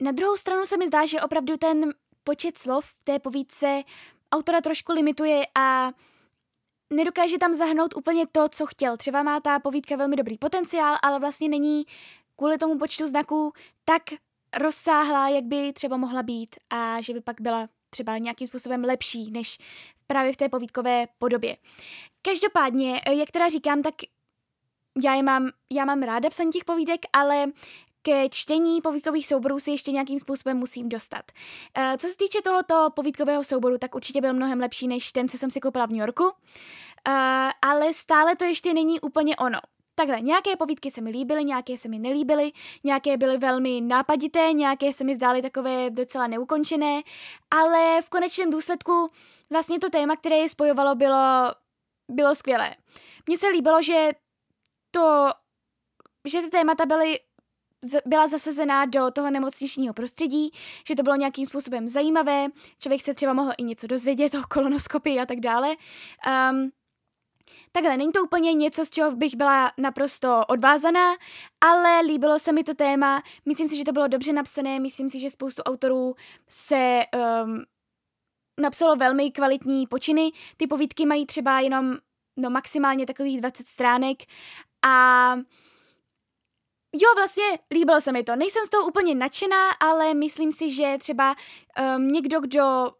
Na 0.00 0.12
druhou 0.12 0.36
stranu 0.36 0.66
se 0.66 0.76
mi 0.76 0.86
zdá, 0.86 1.06
že 1.06 1.20
opravdu 1.20 1.56
ten 1.56 1.94
počet 2.24 2.58
slov 2.58 2.86
v 2.86 3.04
té 3.04 3.18
povídce 3.18 3.82
autora 4.32 4.60
trošku 4.60 4.92
limituje 4.92 5.46
a 5.54 5.92
nedokáže 6.92 7.38
tam 7.38 7.54
zahnout 7.54 7.96
úplně 7.96 8.26
to, 8.26 8.48
co 8.48 8.66
chtěl. 8.66 8.96
Třeba 8.96 9.22
má 9.22 9.40
ta 9.40 9.58
povídka 9.58 9.96
velmi 9.96 10.16
dobrý 10.16 10.38
potenciál, 10.38 10.96
ale 11.02 11.18
vlastně 11.18 11.48
není 11.48 11.84
kvůli 12.36 12.58
tomu 12.58 12.78
počtu 12.78 13.06
znaků 13.06 13.52
tak 13.84 14.02
rozsáhlá, 14.56 15.28
jak 15.28 15.44
by 15.44 15.72
třeba 15.72 15.96
mohla 15.96 16.22
být 16.22 16.56
a 16.70 17.00
že 17.00 17.12
by 17.12 17.20
pak 17.20 17.40
byla 17.40 17.68
třeba 17.90 18.18
nějakým 18.18 18.46
způsobem 18.46 18.84
lepší 18.84 19.30
než 19.30 19.58
právě 20.06 20.32
v 20.32 20.36
té 20.36 20.48
povídkové 20.48 21.06
podobě. 21.18 21.56
Každopádně, 22.22 23.00
jak 23.10 23.30
teda 23.30 23.48
říkám, 23.48 23.82
tak 23.82 23.94
já 25.04 25.14
je 25.14 25.22
mám, 25.22 25.50
já 25.72 25.84
mám 25.84 26.02
ráda 26.02 26.30
psaní 26.30 26.50
těch 26.50 26.64
povídek, 26.64 27.00
ale 27.12 27.46
ke 28.02 28.28
čtení 28.28 28.80
povídkových 28.80 29.26
souborů 29.26 29.60
si 29.60 29.70
ještě 29.70 29.92
nějakým 29.92 30.18
způsobem 30.18 30.56
musím 30.56 30.88
dostat. 30.88 31.32
Eh, 31.74 31.98
co 31.98 32.08
se 32.08 32.16
týče 32.16 32.42
tohoto 32.44 32.90
povídkového 32.94 33.44
souboru, 33.44 33.78
tak 33.78 33.94
určitě 33.94 34.20
byl 34.20 34.32
mnohem 34.32 34.60
lepší 34.60 34.88
než 34.88 35.12
ten, 35.12 35.28
co 35.28 35.38
jsem 35.38 35.50
si 35.50 35.60
koupila 35.60 35.86
v 35.86 35.90
New 35.90 36.00
Yorku, 36.00 36.32
eh, 37.08 37.12
ale 37.62 37.92
stále 37.92 38.36
to 38.36 38.44
ještě 38.44 38.74
není 38.74 39.00
úplně 39.00 39.36
ono. 39.36 39.58
Takhle, 39.98 40.20
nějaké 40.20 40.56
povídky 40.56 40.90
se 40.90 41.00
mi 41.00 41.10
líbily, 41.10 41.44
nějaké 41.44 41.76
se 41.76 41.88
mi 41.88 41.98
nelíbily, 41.98 42.52
nějaké 42.84 43.16
byly 43.16 43.38
velmi 43.38 43.80
nápadité, 43.80 44.52
nějaké 44.52 44.92
se 44.92 45.04
mi 45.04 45.14
zdály 45.14 45.42
takové 45.42 45.90
docela 45.90 46.26
neukončené, 46.26 47.02
ale 47.50 48.02
v 48.02 48.08
konečném 48.08 48.50
důsledku 48.50 49.10
vlastně 49.50 49.78
to 49.78 49.90
téma, 49.90 50.16
které 50.16 50.36
je 50.36 50.48
spojovalo, 50.48 50.94
bylo, 50.94 51.52
bylo 52.10 52.34
skvělé. 52.34 52.76
Mně 53.26 53.38
se 53.38 53.48
líbilo, 53.48 53.82
že 53.82 54.10
to, 54.90 55.28
že 56.28 56.42
ty 56.42 56.48
témata 56.48 56.86
byly 56.86 57.20
byla 58.06 58.26
zasazená 58.26 58.84
do 58.84 59.10
toho 59.10 59.30
nemocničního 59.30 59.94
prostředí, 59.94 60.50
že 60.88 60.94
to 60.94 61.02
bylo 61.02 61.16
nějakým 61.16 61.46
způsobem 61.46 61.88
zajímavé, 61.88 62.46
člověk 62.78 63.02
se 63.02 63.14
třeba 63.14 63.32
mohl 63.32 63.52
i 63.58 63.62
něco 63.62 63.86
dozvědět 63.86 64.34
o 64.34 64.42
kolonoskopii 64.48 65.20
a 65.20 65.26
tak 65.26 65.40
dále. 65.40 65.76
Um, 66.50 66.70
Takhle, 67.72 67.96
není 67.96 68.12
to 68.12 68.24
úplně 68.24 68.54
něco, 68.54 68.84
z 68.84 68.90
čeho 68.90 69.16
bych 69.16 69.36
byla 69.36 69.72
naprosto 69.78 70.44
odvázaná, 70.48 71.16
ale 71.60 72.00
líbilo 72.00 72.38
se 72.38 72.52
mi 72.52 72.64
to 72.64 72.74
téma, 72.74 73.22
myslím 73.46 73.68
si, 73.68 73.76
že 73.76 73.84
to 73.84 73.92
bylo 73.92 74.08
dobře 74.08 74.32
napsané, 74.32 74.80
myslím 74.80 75.10
si, 75.10 75.18
že 75.18 75.30
spoustu 75.30 75.62
autorů 75.62 76.14
se 76.48 77.02
um, 77.44 77.64
napsalo 78.60 78.96
velmi 78.96 79.30
kvalitní 79.30 79.86
počiny. 79.86 80.30
Ty 80.56 80.66
povídky 80.66 81.06
mají 81.06 81.26
třeba 81.26 81.60
jenom 81.60 81.96
no 82.36 82.50
maximálně 82.50 83.06
takových 83.06 83.40
20 83.40 83.66
stránek 83.66 84.18
a 84.84 85.34
Jo, 86.92 87.08
vlastně 87.16 87.44
líbilo 87.70 88.00
se 88.00 88.12
mi 88.12 88.24
to. 88.24 88.36
Nejsem 88.36 88.66
z 88.66 88.68
toho 88.68 88.86
úplně 88.86 89.14
nadšená, 89.14 89.70
ale 89.70 90.14
myslím 90.14 90.52
si, 90.52 90.70
že 90.70 90.96
třeba 91.00 91.36
um, 91.96 92.08
někdo, 92.08 92.40
kdo 92.40 92.92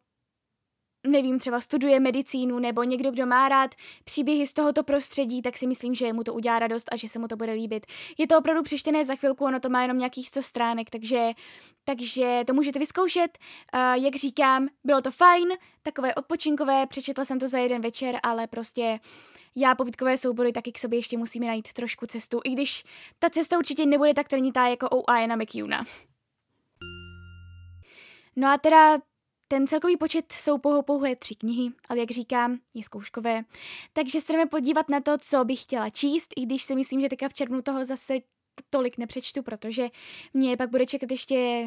nevím, 1.06 1.38
třeba 1.38 1.60
studuje 1.60 2.00
medicínu 2.00 2.58
nebo 2.58 2.82
někdo, 2.82 3.10
kdo 3.10 3.26
má 3.26 3.48
rád 3.48 3.74
příběhy 4.04 4.46
z 4.46 4.52
tohoto 4.52 4.82
prostředí, 4.82 5.42
tak 5.42 5.56
si 5.56 5.66
myslím, 5.66 5.94
že 5.94 6.12
mu 6.12 6.24
to 6.24 6.34
udělá 6.34 6.58
radost 6.58 6.88
a 6.92 6.96
že 6.96 7.08
se 7.08 7.18
mu 7.18 7.28
to 7.28 7.36
bude 7.36 7.52
líbit. 7.52 7.86
Je 8.18 8.26
to 8.26 8.38
opravdu 8.38 8.62
přečtené 8.62 9.04
za 9.04 9.14
chvilku, 9.14 9.44
ono 9.44 9.60
to 9.60 9.68
má 9.68 9.82
jenom 9.82 9.98
nějakých 9.98 10.28
100 10.28 10.42
stránek, 10.42 10.90
takže, 10.90 11.30
takže 11.84 12.42
to 12.46 12.54
můžete 12.54 12.78
vyzkoušet. 12.78 13.38
Uh, 13.74 14.04
jak 14.04 14.16
říkám, 14.16 14.68
bylo 14.84 15.00
to 15.00 15.10
fajn, 15.10 15.48
takové 15.82 16.14
odpočinkové, 16.14 16.86
přečetla 16.86 17.24
jsem 17.24 17.38
to 17.38 17.48
za 17.48 17.58
jeden 17.58 17.82
večer, 17.82 18.20
ale 18.22 18.46
prostě 18.46 19.00
já 19.56 19.74
povídkové 19.74 20.16
soubory 20.16 20.52
taky 20.52 20.72
k 20.72 20.78
sobě 20.78 20.98
ještě 20.98 21.18
musíme 21.18 21.46
najít 21.46 21.72
trošku 21.72 22.06
cestu, 22.06 22.40
i 22.44 22.50
když 22.50 22.84
ta 23.18 23.30
cesta 23.30 23.58
určitě 23.58 23.86
nebude 23.86 24.14
tak 24.14 24.28
trnitá 24.28 24.66
jako 24.66 24.88
u 24.92 25.04
Iana 25.12 25.36
McEwana. 25.36 25.84
No 28.36 28.48
a 28.48 28.58
teda 28.58 28.98
ten 29.48 29.66
celkový 29.66 29.96
počet 29.96 30.32
jsou 30.32 30.58
pouhou 30.58 30.82
pouhé 30.82 31.16
tři 31.16 31.34
knihy, 31.34 31.72
ale 31.88 31.98
jak 31.98 32.10
říkám, 32.10 32.58
je 32.74 32.82
zkouškové. 32.82 33.42
Takže 33.92 34.20
se 34.20 34.32
jdeme 34.32 34.46
podívat 34.46 34.88
na 34.88 35.00
to, 35.00 35.18
co 35.18 35.44
bych 35.44 35.62
chtěla 35.62 35.90
číst, 35.90 36.30
i 36.36 36.46
když 36.46 36.62
si 36.62 36.74
myslím, 36.74 37.00
že 37.00 37.08
teďka 37.08 37.28
v 37.28 37.34
červnu 37.34 37.62
toho 37.62 37.84
zase 37.84 38.18
tolik 38.70 38.98
nepřečtu, 38.98 39.42
protože 39.42 39.88
mě 40.34 40.56
pak 40.56 40.70
bude 40.70 40.86
čekat 40.86 41.10
ještě... 41.10 41.66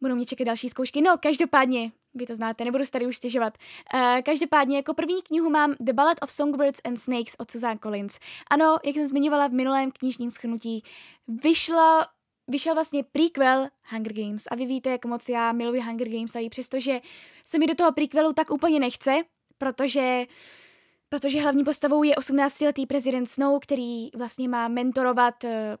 Budou 0.00 0.14
mě 0.14 0.26
čekat 0.26 0.44
další 0.44 0.68
zkoušky. 0.68 1.00
No, 1.00 1.18
každopádně, 1.18 1.92
vy 2.14 2.26
to 2.26 2.34
znáte, 2.34 2.64
nebudu 2.64 2.84
tady 2.92 3.06
už 3.06 3.16
stěžovat. 3.16 3.58
Uh, 3.94 4.00
každopádně 4.22 4.76
jako 4.76 4.94
první 4.94 5.22
knihu 5.22 5.50
mám 5.50 5.74
The 5.80 5.92
Ballad 5.92 6.18
of 6.22 6.32
Songbirds 6.32 6.80
and 6.84 6.96
Snakes 6.96 7.34
od 7.38 7.50
Suzanne 7.50 7.78
Collins. 7.82 8.18
Ano, 8.50 8.76
jak 8.84 8.94
jsem 8.94 9.04
zmiňovala 9.06 9.46
v 9.46 9.52
minulém 9.52 9.90
knižním 9.90 10.30
schrnutí, 10.30 10.84
vyšlo 11.28 12.02
vyšel 12.48 12.74
vlastně 12.74 13.02
prequel 13.02 13.68
Hunger 13.90 14.12
Games 14.12 14.44
a 14.50 14.54
vy 14.54 14.66
víte, 14.66 14.90
jak 14.90 15.04
moc 15.04 15.28
já 15.28 15.52
miluji 15.52 15.80
Hunger 15.80 16.08
Games 16.08 16.36
a 16.36 16.38
i 16.38 16.48
přestože 16.48 17.00
se 17.44 17.58
mi 17.58 17.66
do 17.66 17.74
toho 17.74 17.92
prequelu 17.92 18.32
tak 18.32 18.50
úplně 18.50 18.80
nechce, 18.80 19.22
protože 19.58 20.26
protože 21.08 21.40
hlavní 21.40 21.64
postavou 21.64 22.02
je 22.02 22.14
18-letý 22.14 22.86
prezident 22.86 23.26
Snow, 23.26 23.60
který 23.60 24.10
vlastně 24.16 24.48
má 24.48 24.68
mentorovat 24.68 25.44
eh, 25.44 25.76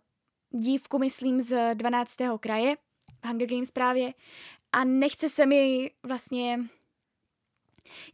dívku, 0.50 0.98
myslím, 0.98 1.40
z 1.40 1.74
12. 1.74 2.16
kraje 2.40 2.76
v 3.24 3.28
Hunger 3.28 3.48
Games 3.48 3.70
právě 3.70 4.14
a 4.72 4.84
nechce 4.84 5.28
se 5.28 5.46
mi 5.46 5.90
vlastně 6.02 6.58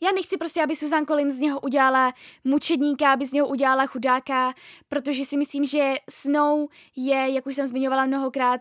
já 0.02 0.12
nechci 0.12 0.36
prostě, 0.36 0.62
aby 0.62 0.76
Susan 0.76 1.06
Collins 1.06 1.34
z 1.34 1.40
něho 1.40 1.60
udělala 1.60 2.14
mučedníka, 2.44 3.12
aby 3.12 3.26
z 3.26 3.32
něho 3.32 3.48
udělala 3.48 3.86
chudáka, 3.86 4.54
protože 4.88 5.24
si 5.24 5.36
myslím, 5.36 5.64
že 5.64 5.94
Snow 6.10 6.66
je, 6.96 7.30
jak 7.30 7.46
už 7.46 7.54
jsem 7.54 7.66
zmiňovala 7.66 8.06
mnohokrát, 8.06 8.60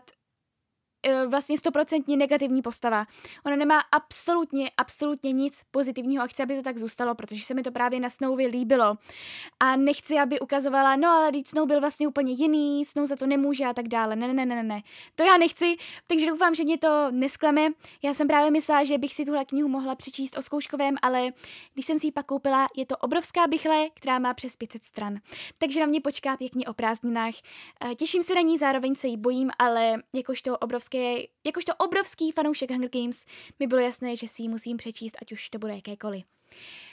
vlastně 1.26 1.58
stoprocentně 1.58 2.16
negativní 2.16 2.62
postava. 2.62 3.06
Ona 3.46 3.56
nemá 3.56 3.80
absolutně, 3.92 4.70
absolutně 4.76 5.32
nic 5.32 5.62
pozitivního 5.70 6.24
a 6.24 6.26
chci, 6.26 6.42
aby 6.42 6.56
to 6.56 6.62
tak 6.62 6.78
zůstalo, 6.78 7.14
protože 7.14 7.44
se 7.44 7.54
mi 7.54 7.62
to 7.62 7.70
právě 7.70 8.00
na 8.00 8.10
Snowy 8.10 8.46
líbilo. 8.46 8.94
A 9.60 9.76
nechci, 9.76 10.18
aby 10.18 10.40
ukazovala, 10.40 10.96
no 10.96 11.08
ale 11.08 11.32
teď 11.32 11.46
Snow 11.46 11.68
byl 11.68 11.80
vlastně 11.80 12.08
úplně 12.08 12.32
jiný, 12.32 12.84
Snow 12.84 13.06
za 13.06 13.16
to 13.16 13.26
nemůže 13.26 13.64
a 13.64 13.72
tak 13.72 13.88
dále. 13.88 14.16
Ne, 14.16 14.28
ne, 14.28 14.46
ne, 14.46 14.56
ne, 14.56 14.62
ne. 14.62 14.82
To 15.14 15.22
já 15.22 15.36
nechci, 15.36 15.76
takže 16.06 16.26
doufám, 16.26 16.54
že 16.54 16.64
mě 16.64 16.78
to 16.78 17.10
neskleme. 17.10 17.68
Já 18.02 18.14
jsem 18.14 18.28
právě 18.28 18.50
myslela, 18.50 18.84
že 18.84 18.98
bych 18.98 19.14
si 19.14 19.24
tuhle 19.24 19.44
knihu 19.44 19.68
mohla 19.68 19.94
přečíst 19.94 20.38
o 20.38 20.42
zkouškovém, 20.42 20.96
ale 21.02 21.32
když 21.74 21.86
jsem 21.86 21.98
si 21.98 22.06
ji 22.06 22.12
pak 22.12 22.26
koupila, 22.26 22.66
je 22.76 22.86
to 22.86 22.96
obrovská 22.96 23.46
bychle, 23.46 23.90
která 23.94 24.18
má 24.18 24.34
přes 24.34 24.56
500 24.56 24.84
stran. 24.84 25.18
Takže 25.58 25.80
na 25.80 25.86
mě 25.86 26.00
počká 26.00 26.36
pěkně 26.36 26.66
o 26.66 26.74
prázdninách. 26.74 27.34
E, 27.90 27.94
těším 27.94 28.22
se 28.22 28.34
na 28.34 28.40
ní, 28.40 28.58
zároveň 28.58 28.94
se 28.94 29.08
jí 29.08 29.16
bojím, 29.16 29.50
ale 29.58 29.96
jakožto 30.12 30.58
obrovské 30.58 30.93
obrovské, 30.94 31.26
jakožto 31.44 31.74
obrovský 31.74 32.32
fanoušek 32.32 32.70
Hunger 32.70 32.90
Games 32.90 33.26
mi 33.60 33.66
bylo 33.66 33.80
jasné, 33.80 34.16
že 34.16 34.28
si 34.28 34.42
ji 34.42 34.48
musím 34.48 34.76
přečíst, 34.76 35.16
ať 35.22 35.32
už 35.32 35.48
to 35.48 35.58
bude 35.58 35.74
jakékoliv. 35.74 36.24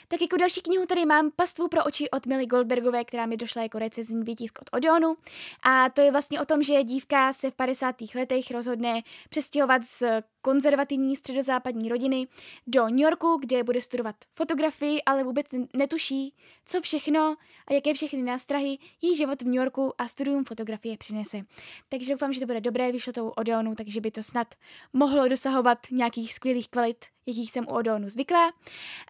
Tak 0.08 0.20
jako 0.20 0.36
další 0.36 0.62
knihu 0.62 0.86
tady 0.86 1.06
mám 1.06 1.30
Pastvu 1.36 1.68
pro 1.68 1.84
oči 1.84 2.10
od 2.10 2.26
Milly 2.26 2.46
Goldbergové, 2.46 3.04
která 3.04 3.26
mi 3.26 3.36
došla 3.36 3.62
jako 3.62 3.78
recenzní 3.78 4.22
výtisk 4.22 4.58
od 4.62 4.68
Odeonu. 4.72 5.14
A 5.62 5.90
to 5.90 6.00
je 6.00 6.10
vlastně 6.10 6.40
o 6.40 6.44
tom, 6.44 6.62
že 6.62 6.84
dívka 6.84 7.32
se 7.32 7.50
v 7.50 7.54
50. 7.54 7.96
letech 8.14 8.50
rozhodne 8.50 9.02
přestěhovat 9.30 9.84
z 9.84 10.02
konzervativní 10.42 11.16
středozápadní 11.16 11.88
rodiny 11.88 12.28
do 12.66 12.88
New 12.88 12.98
Yorku, 12.98 13.38
kde 13.40 13.64
bude 13.64 13.80
studovat 13.80 14.16
fotografii, 14.32 15.02
ale 15.02 15.24
vůbec 15.24 15.46
netuší, 15.76 16.34
co 16.66 16.80
všechno 16.80 17.36
a 17.66 17.74
jaké 17.74 17.94
všechny 17.94 18.22
nástrahy 18.22 18.78
jí 19.02 19.16
život 19.16 19.42
v 19.42 19.46
New 19.46 19.54
Yorku 19.54 19.92
a 19.98 20.08
studium 20.08 20.44
fotografie 20.44 20.96
přinese. 20.96 21.40
Takže 21.88 22.12
doufám, 22.12 22.32
že 22.32 22.40
to 22.40 22.46
bude 22.46 22.60
dobré, 22.60 22.92
vyšlo 22.92 23.12
to 23.12 23.32
Odeonu, 23.32 23.74
takže 23.74 24.00
by 24.00 24.10
to 24.10 24.22
snad 24.22 24.54
mohlo 24.92 25.28
dosahovat 25.28 25.78
nějakých 25.90 26.34
skvělých 26.34 26.68
kvalit, 26.68 27.04
jakých 27.26 27.52
jsem 27.52 27.64
u 27.64 27.70
Odeonu 27.70 28.08
zvyklá. 28.08 28.52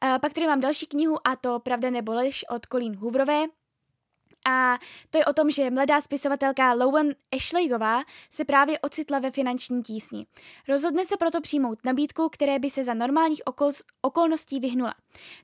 A 0.00 0.18
pak 0.18 0.32
tady 0.32 0.46
mám 0.46 0.60
další 0.60 0.86
knihu 0.86 1.26
a 1.26 1.36
to 1.36 1.60
Pravda 1.60 1.90
nebo 1.90 2.12
lež 2.12 2.44
od 2.50 2.66
Colleen 2.66 2.96
Hooverové. 2.96 3.44
A 4.46 4.78
to 5.10 5.18
je 5.18 5.24
o 5.24 5.32
tom, 5.32 5.50
že 5.50 5.70
mladá 5.70 6.00
spisovatelka 6.00 6.72
Lowen 6.72 7.14
Ashleyová 7.32 8.02
se 8.30 8.44
právě 8.44 8.78
ocitla 8.78 9.18
ve 9.18 9.30
finanční 9.30 9.82
tísni. 9.82 10.26
Rozhodne 10.68 11.04
se 11.04 11.16
proto 11.16 11.40
přijmout 11.40 11.78
nabídku, 11.84 12.28
které 12.28 12.58
by 12.58 12.70
se 12.70 12.84
za 12.84 12.94
normálních 12.94 13.40
okol- 13.46 13.84
okolností 14.00 14.60
vyhnula. 14.60 14.94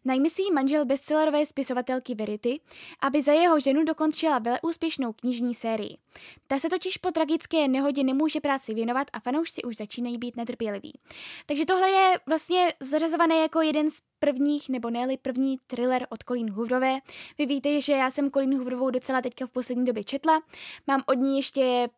Najme 0.05 0.31
si 0.31 0.43
ji 0.43 0.53
manžel 0.53 0.85
bestsellerové 0.85 1.47
spisovatelky 1.47 2.15
Verity, 2.15 2.61
aby 3.01 3.23
za 3.23 3.33
jeho 3.33 3.61
ženu 3.61 3.85
dokončila 3.85 4.41
úspěšnou 4.63 5.13
knižní 5.13 5.55
sérii. 5.55 5.99
Ta 6.47 6.59
se 6.59 6.69
totiž 6.69 6.97
po 6.97 7.11
tragické 7.11 7.69
nehodě 7.69 8.05
nemůže 8.05 8.41
práci 8.41 8.75
věnovat 8.75 9.07
a 9.13 9.21
fanoušci 9.21 9.63
už 9.63 9.77
začínají 9.77 10.19
být 10.19 10.37
netrpěliví. 10.37 10.99
Takže 11.47 11.65
tohle 11.65 11.91
je 11.91 12.21
vlastně 12.27 12.75
zařazované 12.81 13.37
jako 13.37 13.61
jeden 13.61 13.91
z 13.91 14.01
prvních, 14.19 14.69
nebo 14.69 14.91
ne 14.91 15.17
první 15.23 15.59
thriller 15.67 16.07
od 16.11 16.25
Colleen 16.25 16.51
Hooverové. 16.51 16.99
Vy 17.39 17.47
víte, 17.47 17.81
že 17.81 17.93
já 17.93 18.11
jsem 18.11 18.31
Colleen 18.31 18.55
Hooverovou 18.55 18.91
docela 18.91 19.21
teďka 19.21 19.47
v 19.47 19.51
poslední 19.51 19.85
době 19.85 20.05
četla. 20.05 20.43
Mám 20.87 21.03
od 21.07 21.15
ní 21.15 21.37
ještě 21.37 21.89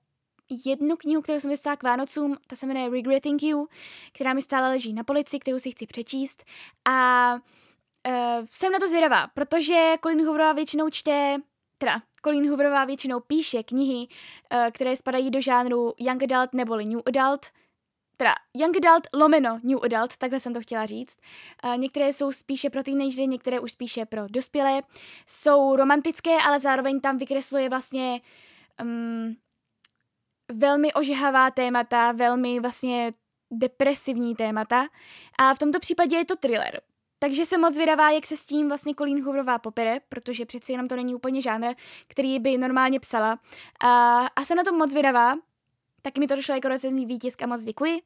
jednu 0.66 0.96
knihu, 0.96 1.22
kterou 1.22 1.40
jsem 1.40 1.50
dostala 1.50 1.76
k 1.76 1.83
Vánocům, 1.83 2.37
ta 2.46 2.56
se 2.56 2.66
jmenuje 2.66 2.90
Regretting 2.90 3.42
You, 3.42 3.68
která 4.12 4.33
mi 4.33 4.42
stále 4.42 4.68
leží 4.68 4.92
na 4.92 5.04
polici, 5.04 5.38
kterou 5.38 5.59
si 5.59 5.70
chci 5.70 5.87
přečíst. 5.87 6.44
A 6.88 7.35
uh, 8.09 8.46
jsem 8.50 8.72
na 8.72 8.78
to 8.78 8.88
zvědavá, 8.88 9.26
protože 9.35 9.94
Colleen 10.02 10.26
Hooverová 10.26 10.52
většinou 10.52 10.90
čte, 10.90 11.37
teda 11.78 12.02
Colleen 12.24 12.48
Hooverová 12.48 12.85
většinou 12.85 13.20
píše 13.20 13.62
knihy, 13.62 14.06
uh, 14.06 14.70
které 14.70 14.96
spadají 14.96 15.30
do 15.30 15.40
žánru 15.40 15.92
Young 15.98 16.22
Adult 16.22 16.54
neboli 16.54 16.85
New 16.85 17.00
Adult, 17.06 17.46
teda 18.20 18.35
young 18.54 18.76
adult 18.76 19.06
lomeno 19.14 19.61
new 19.62 19.78
adult, 19.85 20.16
takhle 20.16 20.40
jsem 20.40 20.54
to 20.54 20.61
chtěla 20.61 20.87
říct. 20.87 21.18
Uh, 21.64 21.78
některé 21.78 22.12
jsou 22.12 22.33
spíše 22.33 22.70
pro 22.70 22.83
teenagery, 22.83 23.26
některé 23.26 23.61
už 23.61 23.72
spíše 23.72 24.06
pro 24.06 24.22
dospělé. 24.28 24.83
Jsou 25.26 25.76
romantické, 25.76 26.38
ale 26.42 26.61
zároveň 26.61 27.00
tam 27.00 27.16
vykresluje 27.16 27.68
vlastně 27.68 28.20
um, 28.83 29.37
velmi 30.52 30.92
ožehavá 30.92 31.50
témata, 31.50 32.12
velmi 32.12 32.61
vlastně 32.61 33.12
depresivní 33.50 34.35
témata. 34.35 34.88
A 35.38 35.54
v 35.54 35.59
tomto 35.59 35.80
případě 35.80 36.16
je 36.16 36.24
to 36.24 36.37
thriller. 36.37 36.80
Takže 37.22 37.44
jsem 37.44 37.61
moc 37.61 37.78
vydavá, 37.78 38.11
jak 38.11 38.26
se 38.26 38.37
s 38.37 38.44
tím 38.44 38.68
vlastně 38.68 38.94
Colleen 38.94 39.24
Hooverová 39.24 39.59
popere, 39.59 40.00
protože 40.09 40.46
přeci 40.46 40.72
jenom 40.72 40.88
to 40.88 40.96
není 40.96 41.14
úplně 41.14 41.40
žánr, 41.40 41.74
který 42.09 42.38
by 42.38 42.59
normálně 42.59 43.00
psala. 43.00 43.38
A, 43.85 44.18
a 44.37 44.44
jsem 44.44 44.56
na 44.56 44.64
to 44.64 44.72
moc 44.72 44.94
vydavá, 44.94 45.37
Taky 46.02 46.20
mi 46.20 46.26
to 46.26 46.37
došlo 46.37 46.54
jako 46.54 46.68
recenzní 46.68 47.06
výtisk 47.06 47.42
a 47.42 47.46
moc 47.46 47.62
děkuji. 47.62 48.02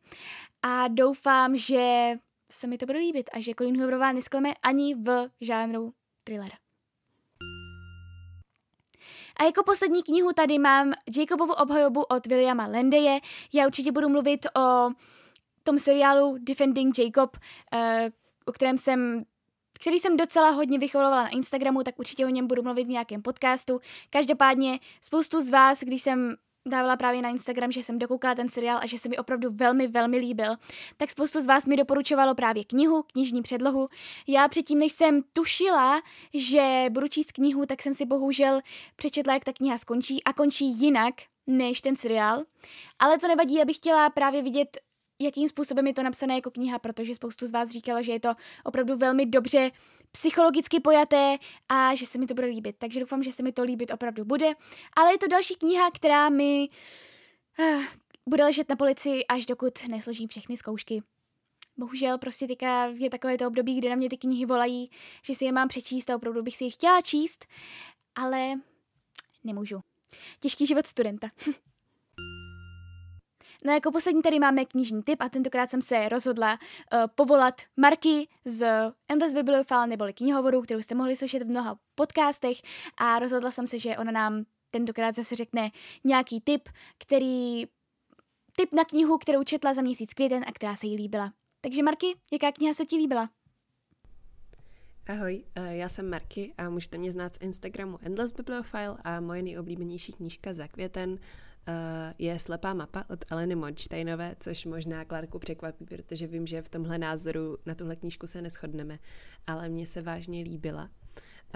A 0.63 0.89
doufám, 0.89 1.57
že 1.57 2.15
se 2.53 2.67
mi 2.67 2.79
to 2.79 2.87
bude 2.87 2.99
líbit 2.99 3.31
a 3.33 3.41
že 3.41 3.53
Colleen 3.59 3.77
Hooverová 3.77 4.13
neskleme 4.13 4.55
ani 4.63 4.95
v 4.95 5.29
žánru 5.41 5.93
thriller. 6.25 6.51
A 9.41 9.45
jako 9.45 9.63
poslední 9.63 10.03
knihu 10.03 10.33
tady 10.33 10.59
mám 10.59 10.93
Jacobovu 11.17 11.53
obhajobu 11.53 12.03
od 12.03 12.27
Williama 12.27 12.67
Lendeje. 12.67 13.21
Já 13.53 13.67
určitě 13.67 13.93
budu 13.93 14.09
mluvit 14.09 14.47
o 14.57 14.91
tom 15.63 15.79
seriálu 15.79 16.37
Defending 16.41 16.99
Jacob, 16.99 17.37
eh, 17.73 18.11
o 18.45 18.53
kterém 18.53 18.77
jsem 18.77 19.25
který 19.81 19.99
jsem 19.99 20.17
docela 20.17 20.51
hodně 20.51 20.79
vycholovala 20.79 21.23
na 21.23 21.29
Instagramu, 21.29 21.83
tak 21.83 21.99
určitě 21.99 22.27
o 22.27 22.29
něm 22.29 22.47
budu 22.47 22.63
mluvit 22.63 22.85
v 22.85 22.91
nějakém 22.91 23.23
podcastu. 23.23 23.81
Každopádně 24.11 24.79
spoustu 25.01 25.41
z 25.41 25.51
vás, 25.51 25.81
když 25.81 26.03
jsem 26.03 26.37
dávala 26.69 26.97
právě 26.97 27.23
na 27.23 27.29
Instagram, 27.29 27.73
že 27.73 27.83
jsem 27.83 27.99
dokoukala 27.99 28.35
ten 28.35 28.49
seriál 28.49 28.79
a 28.83 28.87
že 28.87 28.99
se 28.99 29.09
mi 29.09 29.19
opravdu 29.19 29.51
velmi, 29.53 29.87
velmi 29.87 30.19
líbil, 30.19 30.57
tak 30.97 31.11
spoustu 31.11 31.41
z 31.41 31.47
vás 31.47 31.67
mi 31.67 31.77
doporučovalo 31.77 32.35
právě 32.35 32.65
knihu, 32.65 33.03
knižní 33.03 33.43
předlohu. 33.43 33.89
Já 34.29 34.49
předtím, 34.49 34.79
než 34.79 34.93
jsem 34.93 35.23
tušila, 35.33 36.03
že 36.35 36.87
budu 36.91 37.09
číst 37.09 37.33
knihu, 37.33 37.67
tak 37.67 37.83
jsem 37.83 37.95
si 37.95 38.07
bohužel 38.07 38.61
přečetla, 38.97 39.35
jak 39.35 39.45
ta 39.45 39.53
kniha 39.53 39.79
skončí 39.79 40.25
a 40.25 40.33
končí 40.33 40.81
jinak 40.81 41.15
než 41.47 41.81
ten 41.81 41.97
seriál. 41.97 42.43
Ale 42.99 43.19
to 43.19 43.29
nevadí, 43.29 43.63
abych 43.63 43.77
chtěla 43.77 44.11
právě 44.11 44.43
vidět 44.43 44.79
jakým 45.21 45.49
způsobem 45.49 45.87
je 45.87 45.95
to 45.95 46.03
napsané 46.03 46.35
jako 46.35 46.51
kniha, 46.51 46.79
protože 46.79 47.15
spoustu 47.15 47.47
z 47.47 47.53
vás 47.53 47.71
říkala, 47.71 48.03
že 48.03 48.13
je 48.13 48.21
to 48.21 48.35
opravdu 48.65 48.97
velmi 48.97 49.27
dobře 49.27 49.71
psychologicky 50.13 50.81
pojaté 50.81 51.37
a 51.69 51.95
že 51.95 52.07
se 52.07 52.19
mi 52.19 52.27
to 52.27 52.35
bude 52.35 52.47
líbit. 52.47 52.77
Takže 52.79 53.01
doufám, 53.01 53.23
že 53.23 53.33
se 53.33 53.43
mi 53.43 53.53
to 53.53 53.63
líbit 53.63 53.91
opravdu 53.91 54.25
bude. 54.25 54.53
Ale 54.97 55.13
je 55.13 55.19
to 55.19 55.27
další 55.29 55.55
kniha, 55.55 55.91
která 55.91 56.29
mi 56.29 56.69
uh, 57.59 57.85
bude 58.29 58.45
ležet 58.45 58.69
na 58.69 58.77
polici, 58.77 59.27
až 59.27 59.47
dokud 59.47 59.89
nesložím 59.89 60.29
všechny 60.29 60.57
zkoušky. 60.57 61.03
bohužel 61.77 62.19
prostě 62.19 62.47
teďka 62.47 62.87
je 62.87 63.11
takové 63.11 63.39
to 63.39 63.47
období, 63.47 63.79
kdy 63.79 63.89
na 63.89 63.95
mě 63.95 64.09
ty 64.09 64.17
knihy 64.17 64.47
volají, 64.47 64.91
že 65.23 65.35
si 65.35 65.45
je 65.45 65.53
mám 65.53 65.69
přečíst 65.69 66.11
a 66.11 66.17
opravdu 66.17 66.43
bych 66.43 66.57
si 66.57 66.65
je 66.65 66.71
chtěla 66.71 67.01
číst, 67.01 67.47
ale 68.15 68.55
nemůžu. 69.45 69.81
Těžký 70.41 70.67
život 70.67 70.87
studenta. 70.87 71.31
No 73.67 73.73
jako 73.73 73.93
poslední 73.93 74.23
tady 74.23 74.39
máme 74.39 74.65
knižní 74.65 75.03
tip 75.03 75.21
a 75.21 75.29
tentokrát 75.29 75.71
jsem 75.71 75.81
se 75.81 76.09
rozhodla 76.09 76.53
uh, 76.53 76.99
povolat 77.15 77.61
Marky 77.77 78.29
z 78.45 78.67
Endless 79.09 79.35
Bibliophile 79.35 79.87
neboli 79.87 80.13
knihovoru, 80.13 80.63
kterou 80.63 80.83
jste 80.83 80.95
mohli 80.95 81.17
slyšet 81.17 81.43
v 81.43 81.47
mnoha 81.47 81.79
podcastech 81.95 82.57
a 82.97 83.19
rozhodla 83.19 83.51
jsem 83.51 83.67
se, 83.67 83.79
že 83.79 83.97
ona 83.97 84.13
nám 84.13 84.45
tentokrát 84.71 85.15
zase 85.15 85.37
řekne 85.37 85.71
nějaký 86.05 86.41
tip, 86.41 86.69
který 86.99 87.65
tip 88.57 88.73
na 88.73 88.85
knihu, 88.85 89.19
kterou 89.19 89.45
četla 89.45 89.75
za 89.75 89.83
měsíc 89.83 90.15
květen 90.15 90.45
a 90.47 90.53
která 90.53 90.77
se 90.77 90.87
jí 90.87 90.97
líbila. 90.97 91.33
Takže 91.61 91.83
Marky, 91.83 92.07
jaká 92.33 92.53
kniha 92.53 92.75
se 92.75 92.85
ti 92.85 92.97
líbila? 92.97 93.31
Ahoj, 95.07 95.45
eh, 95.55 95.77
já 95.77 95.89
jsem 95.89 96.11
Marky 96.11 96.55
a 96.59 96.71
můžete 96.71 96.99
mě 96.99 97.13
znát 97.13 97.35
z 97.35 97.39
Instagramu 97.41 97.99
Endless 98.03 98.33
Bibliophile 98.33 98.97
a 99.05 99.21
moje 99.21 99.43
nejoblíbenější 99.43 100.13
knížka 100.13 100.53
za 100.53 100.69
květen 100.69 101.19
je 102.19 102.39
Slepá 102.39 102.75
mapa 102.75 103.05
od 103.11 103.25
Eleny 103.31 103.55
Monštejnové, 103.55 104.37
což 104.41 104.65
možná 104.65 105.05
Klárku 105.05 105.39
překvapí, 105.39 105.85
protože 105.85 106.27
vím, 106.27 106.47
že 106.47 106.63
v 106.63 106.69
tomhle 106.69 106.99
názoru 106.99 107.59
na 107.67 107.75
tuhle 107.75 107.97
knížku 107.97 108.27
se 108.27 108.43
neschodneme, 108.43 108.99
ale 109.47 109.69
mně 109.69 109.87
se 109.87 110.03
vážně 110.03 110.43
líbila. 110.43 110.91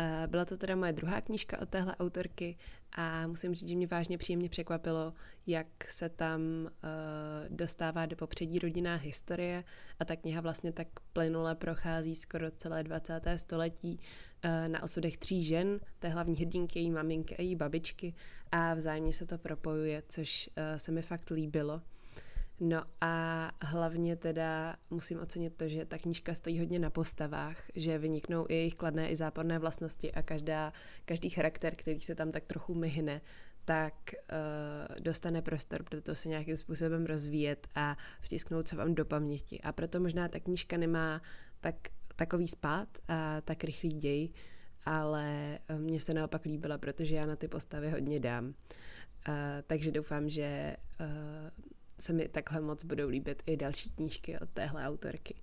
Eh, 0.00 0.26
byla 0.26 0.44
to 0.44 0.56
teda 0.56 0.76
moje 0.76 0.92
druhá 0.92 1.20
knížka 1.20 1.60
od 1.62 1.68
téhle 1.68 1.96
autorky 1.96 2.56
a 2.92 3.26
musím 3.26 3.54
říct, 3.54 3.68
že 3.68 3.76
mě 3.76 3.86
vážně 3.86 4.18
příjemně 4.18 4.48
překvapilo, 4.48 5.12
jak 5.46 5.66
se 5.88 6.08
tam 6.08 6.40
uh, 6.64 6.68
dostává 7.48 8.06
do 8.06 8.16
popředí 8.16 8.58
rodinná 8.58 8.94
historie 8.94 9.64
a 10.00 10.04
ta 10.04 10.16
kniha 10.16 10.40
vlastně 10.40 10.72
tak 10.72 10.88
plynule 11.12 11.54
prochází 11.54 12.14
skoro 12.14 12.50
celé 12.50 12.82
20. 12.82 13.20
století 13.36 14.00
na 14.68 14.82
osudech 14.82 15.18
tří 15.18 15.44
žen, 15.44 15.80
té 15.98 16.08
hlavní 16.08 16.36
hrdinky, 16.36 16.78
její 16.78 16.90
maminky 16.90 17.36
a 17.36 17.42
její 17.42 17.56
babičky 17.56 18.14
a 18.52 18.74
vzájemně 18.74 19.12
se 19.12 19.26
to 19.26 19.38
propojuje, 19.38 20.02
což 20.08 20.50
uh, 20.56 20.78
se 20.78 20.92
mi 20.92 21.02
fakt 21.02 21.30
líbilo. 21.30 21.82
No 22.60 22.82
a 23.00 23.50
hlavně 23.62 24.16
teda 24.16 24.76
musím 24.90 25.20
ocenit 25.20 25.56
to, 25.56 25.68
že 25.68 25.84
ta 25.84 25.98
knížka 25.98 26.34
stojí 26.34 26.58
hodně 26.58 26.78
na 26.78 26.90
postavách, 26.90 27.62
že 27.74 27.98
vyniknou 27.98 28.46
i 28.48 28.54
jejich 28.54 28.74
kladné 28.74 29.10
i 29.10 29.16
záporné 29.16 29.58
vlastnosti 29.58 30.12
a 30.12 30.22
každá, 30.22 30.72
každý 31.04 31.30
charakter, 31.30 31.74
který 31.76 32.00
se 32.00 32.14
tam 32.14 32.32
tak 32.32 32.44
trochu 32.44 32.74
myhne, 32.74 33.20
tak 33.64 33.94
uh, 34.14 34.96
dostane 35.00 35.42
prostor, 35.42 35.82
proto 35.82 36.14
se 36.14 36.28
nějakým 36.28 36.56
způsobem 36.56 37.06
rozvíjet 37.06 37.68
a 37.74 37.96
vtisknout 38.20 38.68
se 38.68 38.76
vám 38.76 38.94
do 38.94 39.04
paměti. 39.04 39.60
A 39.60 39.72
proto 39.72 40.00
možná 40.00 40.28
ta 40.28 40.40
knížka 40.40 40.76
nemá 40.76 41.22
tak, 41.60 41.74
takový 42.16 42.48
spát 42.48 42.88
a 43.08 43.40
tak 43.40 43.64
rychlý 43.64 43.92
děj, 43.92 44.30
ale 44.84 45.58
uh, 45.70 45.78
mně 45.78 46.00
se 46.00 46.14
naopak 46.14 46.44
líbila, 46.44 46.78
protože 46.78 47.14
já 47.14 47.26
na 47.26 47.36
ty 47.36 47.48
postavy 47.48 47.90
hodně 47.90 48.20
dám. 48.20 48.44
Uh, 48.46 48.54
takže 49.66 49.92
doufám, 49.92 50.28
že 50.28 50.76
uh, 51.00 51.06
se 51.98 52.12
mi 52.12 52.28
takhle 52.28 52.60
moc 52.60 52.84
budou 52.84 53.08
líbit 53.08 53.42
i 53.46 53.56
další 53.56 53.90
knížky 53.90 54.38
od 54.38 54.48
téhle 54.50 54.86
autorky. 54.88 55.34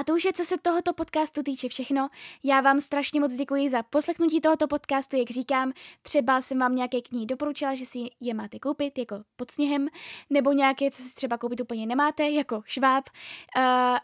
A 0.00 0.04
to 0.04 0.14
už 0.14 0.24
je, 0.24 0.32
co 0.32 0.44
se 0.44 0.58
tohoto 0.58 0.92
podcastu 0.92 1.42
týče 1.42 1.68
všechno. 1.68 2.08
Já 2.44 2.60
vám 2.60 2.80
strašně 2.80 3.20
moc 3.20 3.34
děkuji 3.34 3.70
za 3.70 3.82
poslechnutí 3.82 4.40
tohoto 4.40 4.68
podcastu, 4.68 5.16
jak 5.16 5.30
říkám, 5.30 5.72
třeba 6.02 6.40
jsem 6.40 6.58
vám 6.58 6.74
nějaké 6.74 7.00
knihy 7.00 7.26
doporučila, 7.26 7.74
že 7.74 7.86
si 7.86 7.98
je 8.20 8.34
máte 8.34 8.58
koupit, 8.58 8.98
jako 8.98 9.22
pod 9.36 9.50
sněhem, 9.50 9.88
nebo 10.30 10.52
nějaké, 10.52 10.90
co 10.90 11.02
si 11.02 11.14
třeba 11.14 11.38
koupit 11.38 11.60
úplně 11.60 11.86
nemáte, 11.86 12.30
jako 12.30 12.62
šváb, 12.66 13.04
uh, 13.56 13.62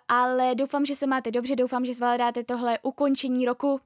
ale 0.08 0.54
doufám, 0.54 0.84
že 0.84 0.94
se 0.94 1.06
máte 1.06 1.30
dobře, 1.30 1.56
doufám, 1.56 1.84
že 1.84 1.94
zvládáte 1.94 2.44
tohle 2.44 2.78
ukončení 2.82 3.46
roku, 3.46 3.80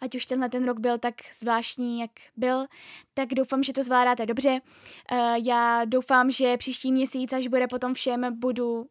ať 0.00 0.14
už 0.14 0.26
tenhle 0.26 0.48
ten 0.48 0.66
rok 0.66 0.80
byl 0.80 0.98
tak 0.98 1.14
zvláštní, 1.38 2.00
jak 2.00 2.10
byl, 2.36 2.66
tak 3.14 3.28
doufám, 3.28 3.62
že 3.62 3.72
to 3.72 3.82
zvládáte 3.82 4.26
dobře. 4.26 4.60
Uh, 5.12 5.18
já 5.44 5.84
doufám, 5.84 6.30
že 6.30 6.56
příští 6.56 6.92
měsíc, 6.92 7.32
až 7.32 7.46
bude 7.46 7.66
potom 7.66 7.94
všem, 7.94 8.40
budu 8.40 8.86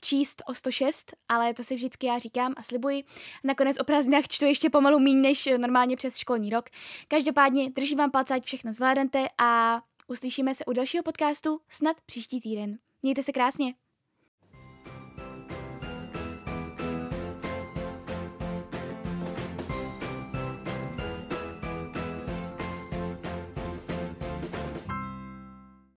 číst 0.00 0.42
o 0.46 0.54
106, 0.54 1.12
ale 1.28 1.54
to 1.54 1.64
si 1.64 1.74
vždycky 1.74 2.06
já 2.06 2.18
říkám 2.18 2.54
a 2.56 2.62
slibuji. 2.62 3.04
Nakonec 3.44 3.80
o 3.80 3.84
prázdninách 3.84 4.28
čtu 4.28 4.44
ještě 4.44 4.70
pomalu 4.70 4.98
méně 4.98 5.20
než 5.20 5.48
normálně 5.56 5.96
přes 5.96 6.16
školní 6.16 6.50
rok. 6.50 6.64
Každopádně 7.08 7.70
držím 7.70 7.98
vám 7.98 8.10
palce, 8.10 8.34
ať 8.34 8.44
všechno 8.44 8.72
zvládnete 8.72 9.26
a 9.38 9.82
uslyšíme 10.06 10.54
se 10.54 10.64
u 10.64 10.72
dalšího 10.72 11.02
podcastu 11.02 11.60
snad 11.68 11.96
příští 12.06 12.40
týden. 12.40 12.78
Mějte 13.02 13.22
se 13.22 13.32
krásně. 13.32 13.74